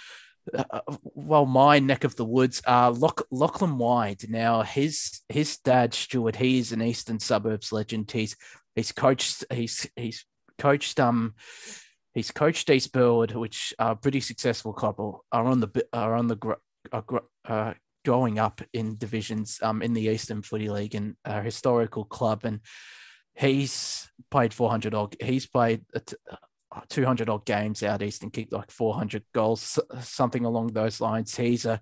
uh, 0.54 0.80
well, 1.02 1.46
my 1.46 1.78
neck 1.78 2.04
of 2.04 2.16
the 2.16 2.24
woods, 2.24 2.62
uh, 2.66 2.90
Loch, 2.90 3.26
Lachlan 3.30 3.78
Wide. 3.78 4.28
Now, 4.28 4.62
his 4.62 5.20
his 5.28 5.58
dad 5.58 5.94
Stuart, 5.94 6.36
he's 6.36 6.72
an 6.72 6.82
Eastern 6.82 7.18
Suburbs 7.18 7.72
legend. 7.72 8.10
He's 8.10 8.36
he's 8.74 8.92
coached 8.92 9.44
he's 9.52 9.88
he's 9.96 10.24
coached 10.58 10.98
um 11.00 11.34
he's 12.14 12.30
coached 12.30 12.70
East 12.70 12.92
Burwood, 12.92 13.32
which 13.32 13.74
are 13.78 13.96
pretty 13.96 14.20
successful 14.20 14.72
couple 14.72 15.24
are 15.32 15.44
on 15.44 15.60
the 15.60 15.86
are 15.92 16.14
on 16.14 16.28
the 16.28 16.56
are, 16.92 17.04
uh, 17.46 17.74
going 18.04 18.38
up 18.38 18.62
in 18.72 18.96
divisions 18.96 19.58
um 19.62 19.82
in 19.82 19.92
the 19.92 20.08
Eastern 20.08 20.42
Footy 20.42 20.70
League 20.70 20.94
and 20.94 21.16
a 21.24 21.42
historical 21.42 22.04
club 22.04 22.44
and. 22.44 22.60
He's 23.38 24.10
played 24.30 24.52
400 24.52 24.94
odd. 24.94 25.16
He's 25.20 25.46
played 25.46 25.84
200 26.88 27.28
odd 27.28 27.44
games 27.46 27.82
out 27.84 28.02
east 28.02 28.22
and 28.22 28.32
kicked 28.32 28.52
like 28.52 28.70
400 28.70 29.22
goals, 29.32 29.78
something 30.00 30.44
along 30.44 30.68
those 30.68 31.00
lines. 31.00 31.36
He's 31.36 31.64
a, 31.64 31.80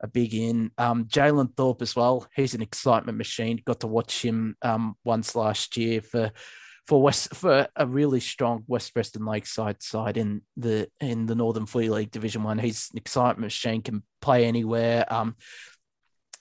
a 0.00 0.08
big 0.08 0.34
in. 0.34 0.72
Um, 0.78 1.04
Jalen 1.04 1.56
Thorpe 1.56 1.82
as 1.82 1.94
well. 1.94 2.26
He's 2.34 2.54
an 2.54 2.62
excitement 2.62 3.18
machine. 3.18 3.62
Got 3.64 3.80
to 3.80 3.86
watch 3.86 4.24
him 4.24 4.56
um, 4.62 4.96
once 5.04 5.36
last 5.36 5.76
year 5.76 6.00
for 6.00 6.32
for 6.86 7.02
West 7.02 7.34
for 7.34 7.66
a 7.74 7.86
really 7.86 8.20
strong 8.20 8.62
West 8.68 8.94
Preston 8.94 9.24
Lakeside 9.24 9.82
side 9.82 10.16
in 10.16 10.42
the 10.56 10.88
in 11.00 11.26
the 11.26 11.34
Northern 11.34 11.66
Footy 11.66 11.88
League 11.88 12.12
Division 12.12 12.42
One. 12.44 12.58
He's 12.58 12.90
an 12.92 12.98
excitement 12.98 13.40
machine. 13.40 13.82
Can 13.82 14.02
play 14.20 14.44
anywhere. 14.44 15.04
Um, 15.12 15.36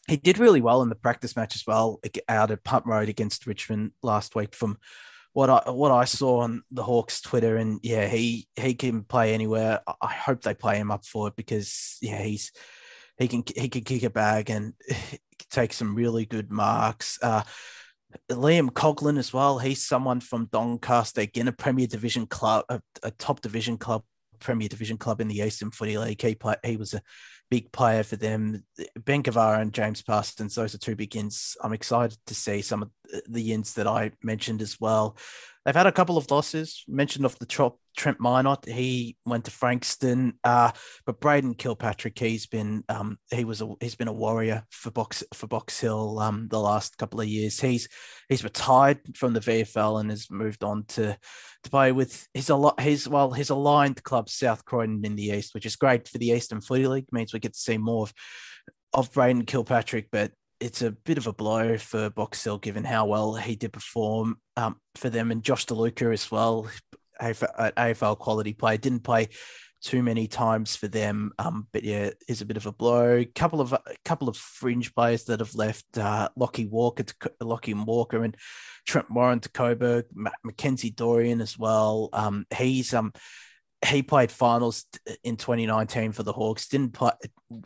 he 0.08 0.18
did 0.18 0.38
really 0.38 0.62
well 0.62 0.82
in 0.82 0.89
the 0.89 0.96
practice 0.96 1.36
match 1.36 1.56
as 1.56 1.65
well 1.65 2.00
out 2.30 2.52
at 2.52 2.63
Punt 2.63 2.86
Road 2.86 3.10
against 3.10 3.48
Richmond 3.48 3.91
last 4.04 4.36
week 4.36 4.54
from 4.54 4.78
what 5.34 5.50
I 5.50 5.70
what 5.70 5.91
I 5.91 6.06
saw 6.06 6.39
on 6.39 6.63
the 6.72 6.84
Hawks 6.84 7.20
Twitter, 7.20 7.58
and 7.58 7.80
yeah, 7.84 8.08
he 8.08 8.48
he 8.56 8.74
can 8.74 9.04
play 9.04 9.34
anywhere. 9.34 9.82
I 10.02 10.08
hope 10.13 10.41
they 10.41 10.54
play 10.54 10.78
him 10.78 10.91
up 10.91 11.06
for 11.06 11.28
it 11.28 11.36
because 11.36 11.98
yeah, 12.02 12.22
he's 12.22 12.54
he 13.18 13.28
can 13.28 13.44
he 13.54 13.68
can 13.68 13.84
kick 13.84 14.04
a 14.04 14.10
bag 14.10 14.50
and 14.50 14.74
take 15.52 15.74
some 15.74 15.94
really 15.94 16.26
good 16.26 16.52
marks. 16.52 17.20
Uh, 17.22 17.44
Liam 18.32 18.70
Coughlin 18.70 19.18
as 19.18 19.34
well. 19.34 19.60
He's 19.60 19.86
someone 19.86 20.22
from 20.22 20.48
Doncaster, 20.54 21.22
again 21.22 21.50
a 21.50 21.52
Premier 21.52 21.88
Division 21.88 22.28
club, 22.28 22.63
a, 22.70 22.82
a 23.04 23.12
top 23.12 23.41
division 23.41 23.78
club, 23.78 24.04
Premier 24.39 24.70
Division 24.70 24.98
club 24.98 25.20
in 25.20 25.28
the 25.28 25.39
Eastern 25.39 25.72
Footy 25.72 25.98
League. 25.98 26.22
He 26.22 26.36
play, 26.36 26.56
he 26.63 26.78
was 26.78 26.94
a 26.94 27.02
big 27.49 27.71
player 27.71 28.03
for 28.03 28.15
them. 28.15 28.63
Ben 28.97 29.23
Cavarra 29.23 29.62
and 29.62 29.73
James 29.73 30.01
Parsons, 30.01 30.55
those 30.55 30.75
are 30.75 30.79
two 30.79 30.95
big 30.95 31.15
ins. 31.15 31.55
I'm 31.62 31.73
excited 31.73 32.17
to 32.27 32.36
see 32.36 32.62
some 32.62 32.84
of 32.84 32.89
the 33.27 33.53
ins 33.53 33.73
that 33.73 33.88
I 33.88 34.12
mentioned 34.23 34.62
as 34.62 34.79
well. 34.79 35.17
They've 35.65 35.75
had 35.75 35.88
a 35.88 35.91
couple 35.91 36.17
of 36.17 36.29
losses. 36.29 36.84
Mentioned 36.88 37.25
off 37.25 37.39
the 37.39 37.45
top, 37.47 37.79
Trent 37.97 38.19
Minot. 38.19 38.65
He 38.65 39.17
went 39.25 39.45
to 39.45 39.51
Frankston, 39.51 40.34
uh, 40.43 40.71
but 41.08 41.19
Braden 41.19 41.55
Kilpatrick. 41.55 42.19
He's 42.19 42.45
been 42.45 42.84
um, 42.88 43.17
he 43.31 43.45
was 43.45 43.63
a, 43.63 43.73
he's 43.81 43.95
been 43.95 44.08
a 44.08 44.13
warrior 44.13 44.63
for 44.69 44.91
Box 44.91 45.23
for 45.34 45.47
Box 45.47 45.79
Hill 45.79 46.19
um, 46.19 46.47
the 46.49 46.60
last 46.60 46.99
couple 46.99 47.19
of 47.19 47.27
years. 47.27 47.60
He's 47.60 47.88
he's 48.29 48.43
retired 48.43 48.99
from 49.15 49.34
the 49.34 49.39
VFL 49.39 49.99
and 49.99 50.12
has 50.12 50.29
moved 50.29 50.63
on 50.63 50.86
to 50.89 51.17
to 51.63 51.69
play 51.71 51.91
with 51.91 52.27
his 52.36 52.49
a 52.49 52.55
lot 52.55 52.79
his 52.79 53.08
well 53.10 53.31
his 53.31 53.49
aligned 53.49 54.03
club 54.03 54.29
South 54.29 54.65
Croydon 54.65 55.03
in 55.03 55.15
the 55.15 55.29
east, 55.29 55.55
which 55.55 55.65
is 55.65 55.75
great 55.75 56.08
for 56.08 56.19
the 56.19 56.29
Eastern 56.29 56.62
Footy 56.62 56.88
League. 56.88 57.08
Means 57.12 57.34
get 57.39 57.54
to 57.54 57.60
see 57.60 57.78
more 57.78 58.04
of 58.04 58.13
of 58.93 59.12
Braden 59.12 59.45
Kilpatrick, 59.45 60.08
but 60.12 60.32
it's 60.60 60.82
a 60.82 60.91
bit 60.91 61.17
of 61.17 61.28
a 61.28 61.34
blow 61.34 61.78
for 61.78 62.10
Box 62.10 62.43
Hill 62.43 62.58
given 62.58 62.84
how 62.84 63.06
well 63.06 63.36
he 63.36 63.56
did 63.56 63.74
perform 63.74 64.38
um, 64.56 64.78
for 64.95 65.10
them 65.10 65.32
and 65.32 65.43
Josh 65.43 65.65
DeLuca 65.65 66.13
as 66.13 66.32
well 66.32 66.69
AFL 67.21 68.17
quality 68.17 68.54
play 68.54 68.78
didn't 68.78 69.04
play 69.04 69.30
too 69.82 70.02
many 70.02 70.28
times 70.28 70.76
for 70.76 70.88
them 70.88 71.32
um, 71.38 71.67
but 71.71 71.84
yeah 71.84 72.10
is 72.28 72.41
a 72.41 72.45
bit 72.45 72.58
of 72.58 72.65
a 72.65 72.71
blow. 72.71 73.24
Couple 73.36 73.62
of 73.62 73.74
a 73.74 73.82
couple 74.04 74.30
of 74.30 74.38
fringe 74.38 74.95
players 74.95 75.26
that 75.26 75.39
have 75.39 75.54
left 75.56 75.98
uh, 75.98 76.30
Lockie 76.36 76.65
Walker 76.65 77.06
Lockie 77.41 77.74
Walker 77.74 78.24
and 78.24 78.36
Trent 78.88 79.12
Warren 79.12 79.41
to 79.41 79.50
Coburg 79.50 80.06
Mackenzie 80.43 80.89
Dorian 80.89 81.41
as 81.41 81.58
well. 81.58 82.10
Um, 82.13 82.45
he's 82.56 82.93
um 82.93 83.13
he 83.84 84.02
played 84.02 84.32
finals 84.32 84.86
in 85.24 85.38
2019 85.38 86.12
for 86.12 86.24
the 86.24 86.34
Hawks. 86.34 86.68
Didn't 86.68 86.94
play 86.94 87.12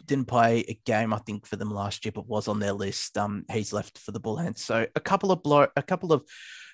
didn't 0.05 0.27
play 0.27 0.65
a 0.67 0.79
game 0.85 1.13
I 1.13 1.17
think 1.19 1.45
for 1.45 1.55
them 1.55 1.71
last 1.71 2.03
year, 2.05 2.11
but 2.11 2.27
was 2.27 2.47
on 2.47 2.59
their 2.59 2.73
list. 2.73 3.17
Um, 3.17 3.45
he's 3.51 3.73
left 3.73 3.97
for 3.97 4.11
the 4.11 4.19
Bull 4.19 4.39
Ants. 4.39 4.63
So 4.63 4.87
a 4.95 4.99
couple 4.99 5.31
of 5.31 5.43
blow 5.43 5.67
a 5.75 5.83
couple 5.83 6.11
of 6.11 6.23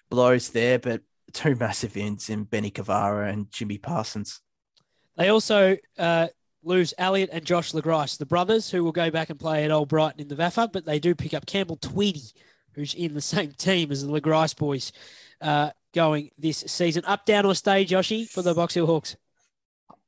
blows 0.09 0.49
there, 0.49 0.79
but 0.79 1.01
two 1.33 1.55
massive 1.59 1.97
ends 1.97 2.29
in 2.29 2.43
Benny 2.43 2.71
Cavarra 2.71 3.31
and 3.31 3.51
Jimmy 3.51 3.77
Parsons. 3.77 4.41
They 5.17 5.29
also 5.29 5.77
uh, 5.97 6.27
lose 6.63 6.93
Elliot 6.97 7.29
and 7.31 7.45
Josh 7.45 7.71
LeGrice, 7.71 8.17
the 8.17 8.25
brothers, 8.25 8.69
who 8.69 8.83
will 8.83 8.91
go 8.91 9.09
back 9.11 9.29
and 9.29 9.39
play 9.39 9.63
at 9.63 9.71
Old 9.71 9.89
Brighton 9.89 10.19
in 10.19 10.27
the 10.27 10.35
VAFA, 10.35 10.71
but 10.71 10.85
they 10.85 10.99
do 10.99 11.15
pick 11.15 11.33
up 11.33 11.45
Campbell 11.45 11.77
Tweedy, 11.77 12.31
who's 12.73 12.93
in 12.93 13.13
the 13.13 13.21
same 13.35 13.51
team 13.51 13.91
as 13.91 14.05
the 14.05 14.11
LeGrice 14.11 14.57
boys, 14.57 14.91
uh, 15.41 15.69
going 15.93 16.31
this 16.37 16.57
season. 16.67 17.05
Up, 17.05 17.25
down, 17.25 17.45
or 17.45 17.55
stay, 17.55 17.85
Joshy, 17.85 18.27
for 18.27 18.41
the 18.41 18.53
Box 18.53 18.73
Hill 18.73 18.87
Hawks? 18.87 19.15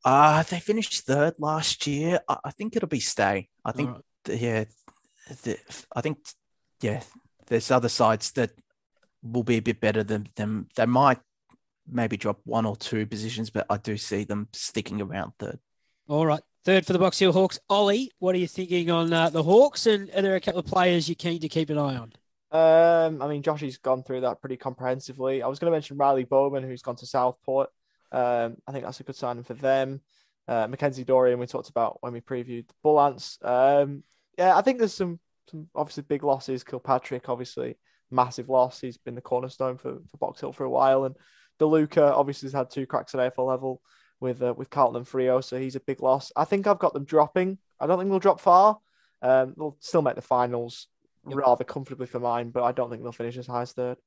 Uh, 0.08 0.41
they 0.43 0.62
finished 0.62 1.06
third 1.06 1.34
last 1.38 1.86
year. 1.86 2.22
I, 2.30 2.38
I 2.46 2.52
think 2.52 2.78
it'll 2.78 2.88
be 2.88 3.02
stay. 3.02 3.50
I 3.65 3.74
think, 3.74 3.89
right. 3.89 4.39
yeah, 4.39 4.63
the, 5.43 5.58
I 5.93 6.00
think, 6.00 6.20
yeah, 6.82 7.04
there's 7.48 7.72
other 7.72 7.89
sides 7.89 8.32
that 8.32 8.52
will 9.22 9.43
be 9.43 9.58
a 9.58 9.62
bit 9.62 9.82
better 9.82 10.06
than 10.06 10.30
them. 10.38 10.70
They 10.78 10.86
might 10.86 11.20
maybe 11.86 12.15
drop 12.15 12.39
one 12.46 12.65
or 12.65 12.78
two 12.78 13.06
positions, 13.06 13.50
but 13.50 13.65
I 13.70 13.76
do 13.76 13.98
see 13.98 14.24
them 14.24 14.48
sticking 14.54 15.02
around 15.02 15.34
third. 15.39 15.60
All 16.08 16.26
right. 16.26 16.41
Third 16.63 16.86
for 16.86 16.93
the 16.93 17.00
Box 17.00 17.20
Hill 17.20 17.34
Hawks. 17.34 17.60
Ollie, 17.70 18.10
what 18.20 18.34
are 18.34 18.39
you 18.39 18.48
thinking 18.48 18.89
on 18.89 19.12
uh, 19.12 19.30
the 19.30 19.43
Hawks? 19.43 19.88
And 19.88 20.10
are 20.15 20.22
there 20.22 20.36
a 20.36 20.39
couple 20.39 20.62
of 20.62 20.65
players 20.67 21.10
you're 21.10 21.15
keen 21.15 21.41
to 21.41 21.50
keep 21.50 21.70
an 21.70 21.78
eye 21.78 21.98
on? 21.98 22.13
Um, 22.50 23.22
I 23.22 23.28
mean, 23.28 23.43
Joshy's 23.43 23.78
gone 23.78 24.04
through 24.04 24.22
that 24.22 24.39
pretty 24.39 24.56
comprehensively. 24.56 25.43
I 25.43 25.48
was 25.48 25.60
going 25.60 25.70
to 25.70 25.76
mention 25.76 25.98
Riley 25.98 26.24
Bowman, 26.24 26.63
who's 26.63 26.82
gone 26.82 26.96
to 26.96 27.06
Southport. 27.06 27.72
Um, 28.12 28.58
I 28.67 28.72
think 28.72 28.86
that's 28.86 29.00
a 29.00 29.04
good 29.04 29.15
signing 29.15 29.43
for 29.43 29.54
them. 29.54 30.02
Uh, 30.48 30.67
Mackenzie 30.67 31.04
Dorian, 31.04 31.39
we 31.39 31.48
talked 31.48 31.70
about 31.70 31.98
when 32.02 32.13
we 32.13 32.22
previewed 32.22 32.67
the 32.67 32.74
Bull 32.82 33.02
Ants. 33.02 33.38
Um, 33.41 34.04
yeah, 34.38 34.56
I 34.56 34.62
think 34.62 34.80
there's 34.80 34.93
some, 34.93 35.20
some 35.50 35.67
obviously 35.76 36.04
big 36.04 36.24
losses. 36.24 36.63
Kilpatrick, 36.63 37.28
obviously, 37.28 37.78
massive 38.10 38.48
loss. 38.48 38.80
He's 38.80 38.98
been 38.98 39.15
the 39.15 39.22
cornerstone 39.22 39.78
for, 39.78 39.98
for 40.10 40.17
Box 40.20 40.39
Hill 40.39 40.54
for 40.54 40.63
a 40.63 40.70
while. 40.70 41.04
And 41.04 41.15
DeLuca 41.60 42.12
obviously 42.12 42.48
has 42.48 42.54
had 42.54 42.70
two 42.70 42.86
cracks 42.86 43.13
at 43.13 43.36
AFL 43.36 43.48
level 43.48 43.82
with 44.20 44.41
uh, 44.41 44.54
with 44.56 44.70
Carlton 44.70 44.98
and 44.98 45.06
Freo, 45.06 45.43
so 45.43 45.60
he's 45.60 45.76
a 45.76 45.82
big 45.82 46.02
loss. 46.02 46.32
I 46.36 46.46
think 46.46 46.67
I've 46.67 46.80
got 46.80 46.93
them 46.93 47.06
dropping. 47.06 47.58
I 47.80 47.88
don't 47.88 48.00
think 48.00 48.10
they'll 48.10 48.20
drop 48.20 48.39
far. 48.39 48.80
Um, 49.22 49.54
they'll 49.58 49.78
still 49.80 50.02
make 50.02 50.15
the 50.15 50.22
finals 50.22 50.88
yep. 51.28 51.38
rather 51.38 51.63
comfortably 51.63 52.08
for 52.08 52.20
mine, 52.20 52.50
but 52.50 52.63
I 52.63 52.72
don't 52.72 52.89
think 52.89 53.04
they'll 53.04 53.12
finish 53.12 53.38
as 53.38 53.48
high 53.48 53.63
as 53.63 53.74
third. 53.74 53.98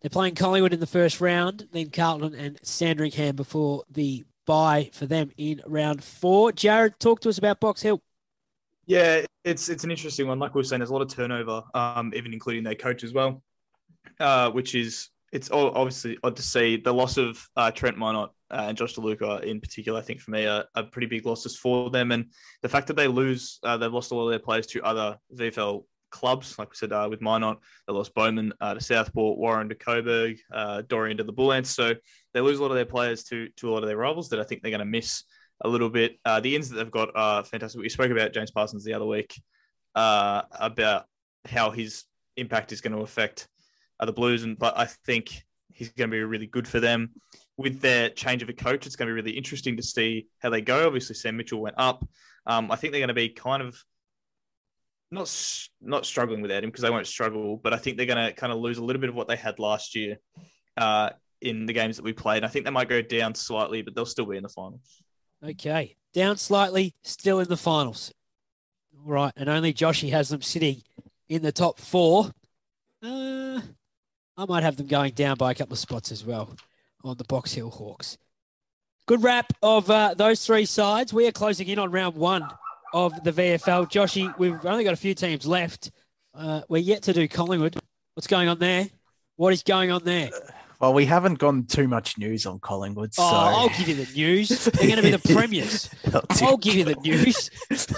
They're 0.00 0.10
playing 0.10 0.34
Collingwood 0.34 0.72
in 0.72 0.80
the 0.80 0.86
first 0.86 1.20
round, 1.20 1.68
then 1.72 1.90
Carlton 1.90 2.34
and 2.34 2.58
Sandringham 2.62 3.36
before 3.36 3.84
the 3.90 4.24
bye 4.46 4.90
for 4.92 5.06
them 5.06 5.30
in 5.36 5.62
round 5.66 6.02
four. 6.02 6.52
Jared, 6.52 6.98
talk 6.98 7.20
to 7.20 7.28
us 7.28 7.38
about 7.38 7.60
Box 7.60 7.82
Hill. 7.82 8.02
Yeah, 8.86 9.24
it's 9.44 9.68
it's 9.68 9.84
an 9.84 9.90
interesting 9.90 10.26
one. 10.26 10.38
Like 10.38 10.54
we 10.54 10.58
were 10.58 10.64
saying, 10.64 10.80
there's 10.80 10.90
a 10.90 10.92
lot 10.92 11.02
of 11.02 11.08
turnover, 11.08 11.62
um, 11.74 12.12
even 12.14 12.32
including 12.32 12.64
their 12.64 12.74
coach 12.74 13.04
as 13.04 13.12
well, 13.12 13.42
uh, 14.18 14.50
which 14.50 14.74
is 14.74 15.10
it's 15.32 15.50
obviously 15.50 16.18
odd 16.22 16.36
to 16.36 16.42
see 16.42 16.76
the 16.76 16.92
loss 16.92 17.16
of 17.16 17.48
uh, 17.56 17.70
Trent 17.70 17.96
Minott 17.96 18.30
uh, 18.50 18.66
and 18.68 18.76
Josh 18.76 18.94
DeLuca 18.94 19.42
in 19.44 19.60
particular. 19.60 19.98
I 19.98 20.02
think 20.02 20.20
for 20.20 20.30
me 20.30 20.46
are, 20.46 20.66
are, 20.74 20.82
pretty 20.82 21.06
big 21.06 21.24
losses 21.24 21.56
for 21.56 21.90
them, 21.90 22.12
and 22.12 22.26
the 22.60 22.68
fact 22.68 22.86
that 22.88 22.96
they 22.96 23.08
lose, 23.08 23.58
uh, 23.62 23.76
they've 23.76 23.92
lost 23.92 24.12
all 24.12 24.26
of 24.26 24.30
their 24.30 24.38
players 24.38 24.66
to 24.68 24.82
other 24.82 25.16
VFL 25.34 25.84
clubs, 26.12 26.56
like 26.58 26.70
we 26.70 26.76
said 26.76 26.92
uh, 26.92 27.08
with 27.10 27.20
Minott, 27.20 27.56
they 27.86 27.92
lost 27.92 28.14
Bowman 28.14 28.52
uh, 28.60 28.74
to 28.74 28.80
Southport, 28.80 29.38
Warren 29.38 29.68
to 29.68 29.74
Coburg, 29.74 30.36
uh, 30.52 30.82
Dorian 30.86 31.16
to 31.16 31.24
the 31.24 31.32
Bull 31.32 31.52
Ants. 31.52 31.70
So 31.70 31.94
they 32.32 32.40
lose 32.40 32.60
a 32.60 32.62
lot 32.62 32.70
of 32.70 32.76
their 32.76 32.86
players 32.86 33.24
to 33.24 33.48
to 33.56 33.68
a 33.68 33.72
lot 33.72 33.82
of 33.82 33.88
their 33.88 33.96
rivals 33.96 34.28
that 34.28 34.38
I 34.38 34.44
think 34.44 34.62
they're 34.62 34.70
going 34.70 34.78
to 34.78 34.84
miss 34.84 35.24
a 35.62 35.68
little 35.68 35.90
bit. 35.90 36.18
the 36.24 36.54
ins 36.54 36.68
that 36.68 36.76
they've 36.76 36.90
got 36.90 37.08
are 37.16 37.42
fantastic. 37.42 37.80
We 37.80 37.88
spoke 37.88 38.12
about 38.12 38.32
James 38.32 38.52
Parsons 38.52 38.84
the 38.84 38.94
other 38.94 39.06
week 39.06 39.34
about 39.94 41.06
how 41.46 41.70
his 41.70 42.04
impact 42.36 42.72
is 42.72 42.80
going 42.80 42.96
to 42.96 43.02
affect 43.02 43.48
the 44.00 44.12
Blues, 44.12 44.42
and 44.42 44.58
but 44.58 44.76
I 44.76 44.86
think 44.86 45.42
he's 45.72 45.90
going 45.90 46.10
to 46.10 46.16
be 46.16 46.22
really 46.22 46.46
good 46.46 46.68
for 46.68 46.80
them. 46.80 47.10
With 47.56 47.80
their 47.80 48.08
change 48.10 48.42
of 48.42 48.48
a 48.48 48.52
coach, 48.52 48.86
it's 48.86 48.96
going 48.96 49.08
to 49.08 49.14
be 49.14 49.20
really 49.20 49.36
interesting 49.36 49.76
to 49.76 49.82
see 49.82 50.26
how 50.40 50.50
they 50.50 50.60
go. 50.60 50.86
Obviously, 50.86 51.14
Sam 51.14 51.36
Mitchell 51.36 51.60
went 51.60 51.76
up. 51.78 52.06
Um, 52.46 52.70
I 52.70 52.76
think 52.76 52.92
they're 52.92 53.00
going 53.00 53.08
to 53.08 53.14
be 53.14 53.28
kind 53.28 53.62
of 53.62 53.76
not 55.12 55.68
not 55.80 56.06
struggling 56.06 56.40
without 56.40 56.64
him 56.64 56.70
because 56.70 56.82
they 56.82 56.90
won't 56.90 57.06
struggle, 57.06 57.56
but 57.56 57.72
I 57.72 57.76
think 57.76 57.96
they're 57.96 58.06
going 58.06 58.26
to 58.26 58.32
kind 58.32 58.52
of 58.52 58.58
lose 58.58 58.78
a 58.78 58.84
little 58.84 59.00
bit 59.00 59.10
of 59.10 59.14
what 59.14 59.28
they 59.28 59.36
had 59.36 59.58
last 59.58 59.94
year 59.94 60.16
uh, 60.76 61.10
in 61.40 61.66
the 61.66 61.72
games 61.72 61.96
that 61.96 62.04
we 62.04 62.12
played. 62.12 62.44
I 62.44 62.48
think 62.48 62.64
they 62.64 62.70
might 62.70 62.88
go 62.88 63.02
down 63.02 63.34
slightly, 63.34 63.82
but 63.82 63.94
they'll 63.94 64.06
still 64.06 64.26
be 64.26 64.36
in 64.36 64.42
the 64.42 64.48
finals. 64.48 65.02
Okay, 65.44 65.96
down 66.14 66.38
slightly, 66.38 66.94
still 67.04 67.40
in 67.40 67.48
the 67.48 67.56
finals. 67.56 68.12
Right, 69.04 69.32
and 69.36 69.48
only 69.48 69.74
Joshy 69.74 70.10
has 70.10 70.30
them 70.30 70.42
sitting 70.42 70.82
in 71.28 71.42
the 71.42 71.52
top 71.52 71.78
four. 71.78 72.30
Uh, 73.02 73.60
I 74.36 74.46
might 74.46 74.62
have 74.62 74.76
them 74.76 74.86
going 74.86 75.12
down 75.12 75.36
by 75.36 75.50
a 75.50 75.54
couple 75.54 75.74
of 75.74 75.78
spots 75.78 76.10
as 76.10 76.24
well 76.24 76.56
on 77.04 77.16
the 77.16 77.24
Box 77.24 77.52
Hill 77.52 77.70
Hawks. 77.70 78.16
Good 79.06 79.22
wrap 79.22 79.52
of 79.62 79.90
uh, 79.90 80.14
those 80.14 80.46
three 80.46 80.64
sides. 80.64 81.12
We 81.12 81.26
are 81.26 81.32
closing 81.32 81.66
in 81.66 81.80
on 81.80 81.90
round 81.90 82.14
one 82.14 82.48
of 82.92 83.22
the 83.24 83.32
VFL. 83.32 83.90
Joshy, 83.90 84.36
we've 84.38 84.64
only 84.64 84.84
got 84.84 84.92
a 84.92 84.96
few 84.96 85.14
teams 85.14 85.46
left. 85.46 85.90
Uh, 86.34 86.62
we're 86.68 86.78
yet 86.78 87.02
to 87.04 87.12
do 87.12 87.28
Collingwood. 87.28 87.76
What's 88.14 88.26
going 88.26 88.48
on 88.48 88.58
there? 88.58 88.88
What 89.36 89.52
is 89.52 89.62
going 89.62 89.90
on 89.90 90.04
there? 90.04 90.30
Well, 90.80 90.94
we 90.94 91.06
haven't 91.06 91.38
gone 91.38 91.64
too 91.66 91.86
much 91.86 92.18
news 92.18 92.44
on 92.44 92.58
Collingwood. 92.58 93.14
So. 93.14 93.22
Oh, 93.22 93.26
I'll 93.26 93.68
give 93.68 93.88
you 93.88 94.04
the 94.04 94.12
news. 94.12 94.48
They're 94.64 94.88
going 94.88 94.96
to 94.96 95.02
be 95.02 95.10
the 95.10 95.18
premiers. 95.34 95.88
I'll 96.42 96.56
give 96.56 96.74
you 96.74 96.84
the 96.84 96.96
news. 96.96 97.50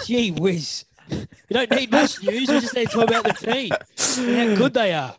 Gee 0.05 0.31
whiz. 0.31 0.85
We 1.09 1.27
don't 1.51 1.71
need 1.71 1.91
much 1.91 2.21
news. 2.23 2.49
We 2.49 2.59
just 2.59 2.75
need 2.75 2.89
to 2.89 2.93
talk 2.93 3.09
about 3.09 3.23
the 3.23 3.33
team 3.33 3.71
and 4.27 4.49
how 4.49 4.55
good 4.55 4.73
they 4.73 4.93
are. 4.93 5.15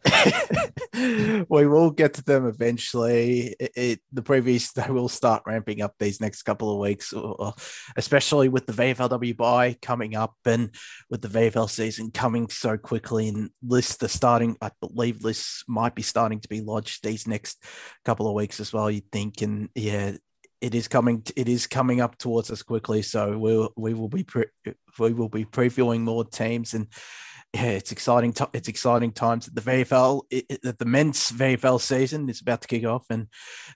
we 1.49 1.67
will 1.67 1.91
get 1.91 2.15
to 2.15 2.25
them 2.25 2.47
eventually. 2.47 3.55
It, 3.61 3.73
it, 3.77 4.01
the 4.13 4.23
previous 4.23 4.73
they 4.73 4.91
will 4.91 5.09
start 5.09 5.43
ramping 5.47 5.83
up 5.83 5.95
these 5.99 6.21
next 6.21 6.43
couple 6.43 6.73
of 6.73 6.79
weeks, 6.79 7.13
or 7.13 7.55
especially 7.97 8.49
with 8.49 8.67
the 8.67 8.73
VFLW 8.73 9.37
bye 9.37 9.77
coming 9.81 10.17
up 10.17 10.35
and 10.45 10.75
with 11.11 11.23
the 11.23 11.29
VFL 11.29 11.71
season 11.71 12.11
coming 12.11 12.49
so 12.49 12.77
quickly. 12.77 13.29
And 13.29 13.51
lists 13.63 14.03
are 14.03 14.09
starting, 14.09 14.57
I 14.61 14.71
believe 14.81 15.25
lists 15.25 15.65
might 15.69 15.95
be 15.95 16.03
starting 16.03 16.41
to 16.41 16.49
be 16.49 16.61
lodged 16.61 17.05
these 17.05 17.27
next 17.27 17.63
couple 18.05 18.27
of 18.27 18.35
weeks 18.35 18.61
as 18.61 18.73
well. 18.73 18.91
You'd 18.91 19.11
think, 19.13 19.43
and 19.43 19.69
yeah, 19.75 20.17
it 20.61 20.75
is 20.75 20.89
coming. 20.89 21.23
It 21.37 21.49
is 21.49 21.67
coming 21.67 22.01
up 22.01 22.17
towards 22.19 22.51
us 22.51 22.63
quickly. 22.63 23.03
So 23.03 23.39
we'll 23.39 23.73
we 23.77 23.95
will 23.95 24.09
be 24.09 24.25
pre- 24.25 24.47
we 24.99 25.13
will 25.13 25.29
be 25.29 25.45
previewing 25.45 26.01
more 26.01 26.25
teams 26.25 26.75
and 26.75 26.89
yeah, 27.55 27.71
it's 27.71 27.93
exciting. 27.93 28.33
T- 28.33 28.45
it's 28.53 28.69
exciting 28.69 29.13
times 29.13 29.47
the 29.47 29.61
VFL. 29.61 30.23
It, 30.31 30.79
the 30.79 30.85
men's 30.85 31.31
VFL 31.31 31.81
season 31.81 32.29
is 32.29 32.41
about 32.41 32.63
to 32.63 32.69
kick 32.69 32.85
off, 32.85 33.07
and 33.09 33.29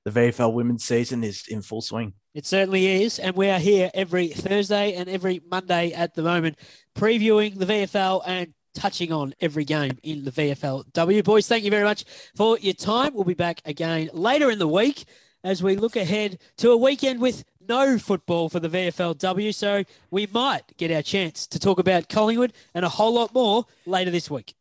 the 0.04 0.10
VFL 0.10 0.52
women's 0.52 0.84
season 0.84 1.24
is 1.24 1.44
in 1.48 1.62
full 1.62 1.80
swing. 1.80 2.12
It 2.34 2.46
certainly 2.46 3.02
is, 3.02 3.18
and 3.18 3.34
we 3.36 3.48
are 3.48 3.58
here 3.58 3.90
every 3.94 4.28
Thursday 4.28 4.94
and 4.94 5.08
every 5.08 5.40
Monday 5.50 5.92
at 5.92 6.14
the 6.14 6.22
moment, 6.22 6.58
previewing 6.94 7.58
the 7.58 7.66
VFL 7.66 8.22
and 8.26 8.52
touching 8.74 9.12
on 9.12 9.34
every 9.40 9.64
game 9.64 9.98
in 10.02 10.24
the 10.24 10.30
VFLW. 10.30 11.24
Boys, 11.24 11.48
thank 11.48 11.64
you 11.64 11.70
very 11.70 11.84
much 11.84 12.04
for 12.36 12.58
your 12.58 12.74
time. 12.74 13.14
We'll 13.14 13.24
be 13.24 13.34
back 13.34 13.62
again 13.64 14.10
later 14.12 14.50
in 14.50 14.58
the 14.58 14.68
week 14.68 15.06
as 15.42 15.62
we 15.62 15.76
look 15.76 15.96
ahead 15.96 16.38
to 16.58 16.70
a 16.70 16.76
weekend 16.76 17.20
with 17.20 17.44
no 17.68 17.98
football 17.98 18.48
for 18.48 18.60
the 18.60 18.68
VFLW. 18.68 19.54
So 19.54 19.84
we 20.10 20.26
might 20.32 20.76
get 20.76 20.90
our 20.90 21.02
chance 21.02 21.46
to 21.46 21.58
talk 21.58 21.78
about 21.78 22.08
Collingwood 22.08 22.52
and 22.74 22.84
a 22.84 22.88
whole 22.88 23.14
lot 23.14 23.32
more 23.32 23.66
later 23.86 24.10
this 24.10 24.30
week. 24.30 24.54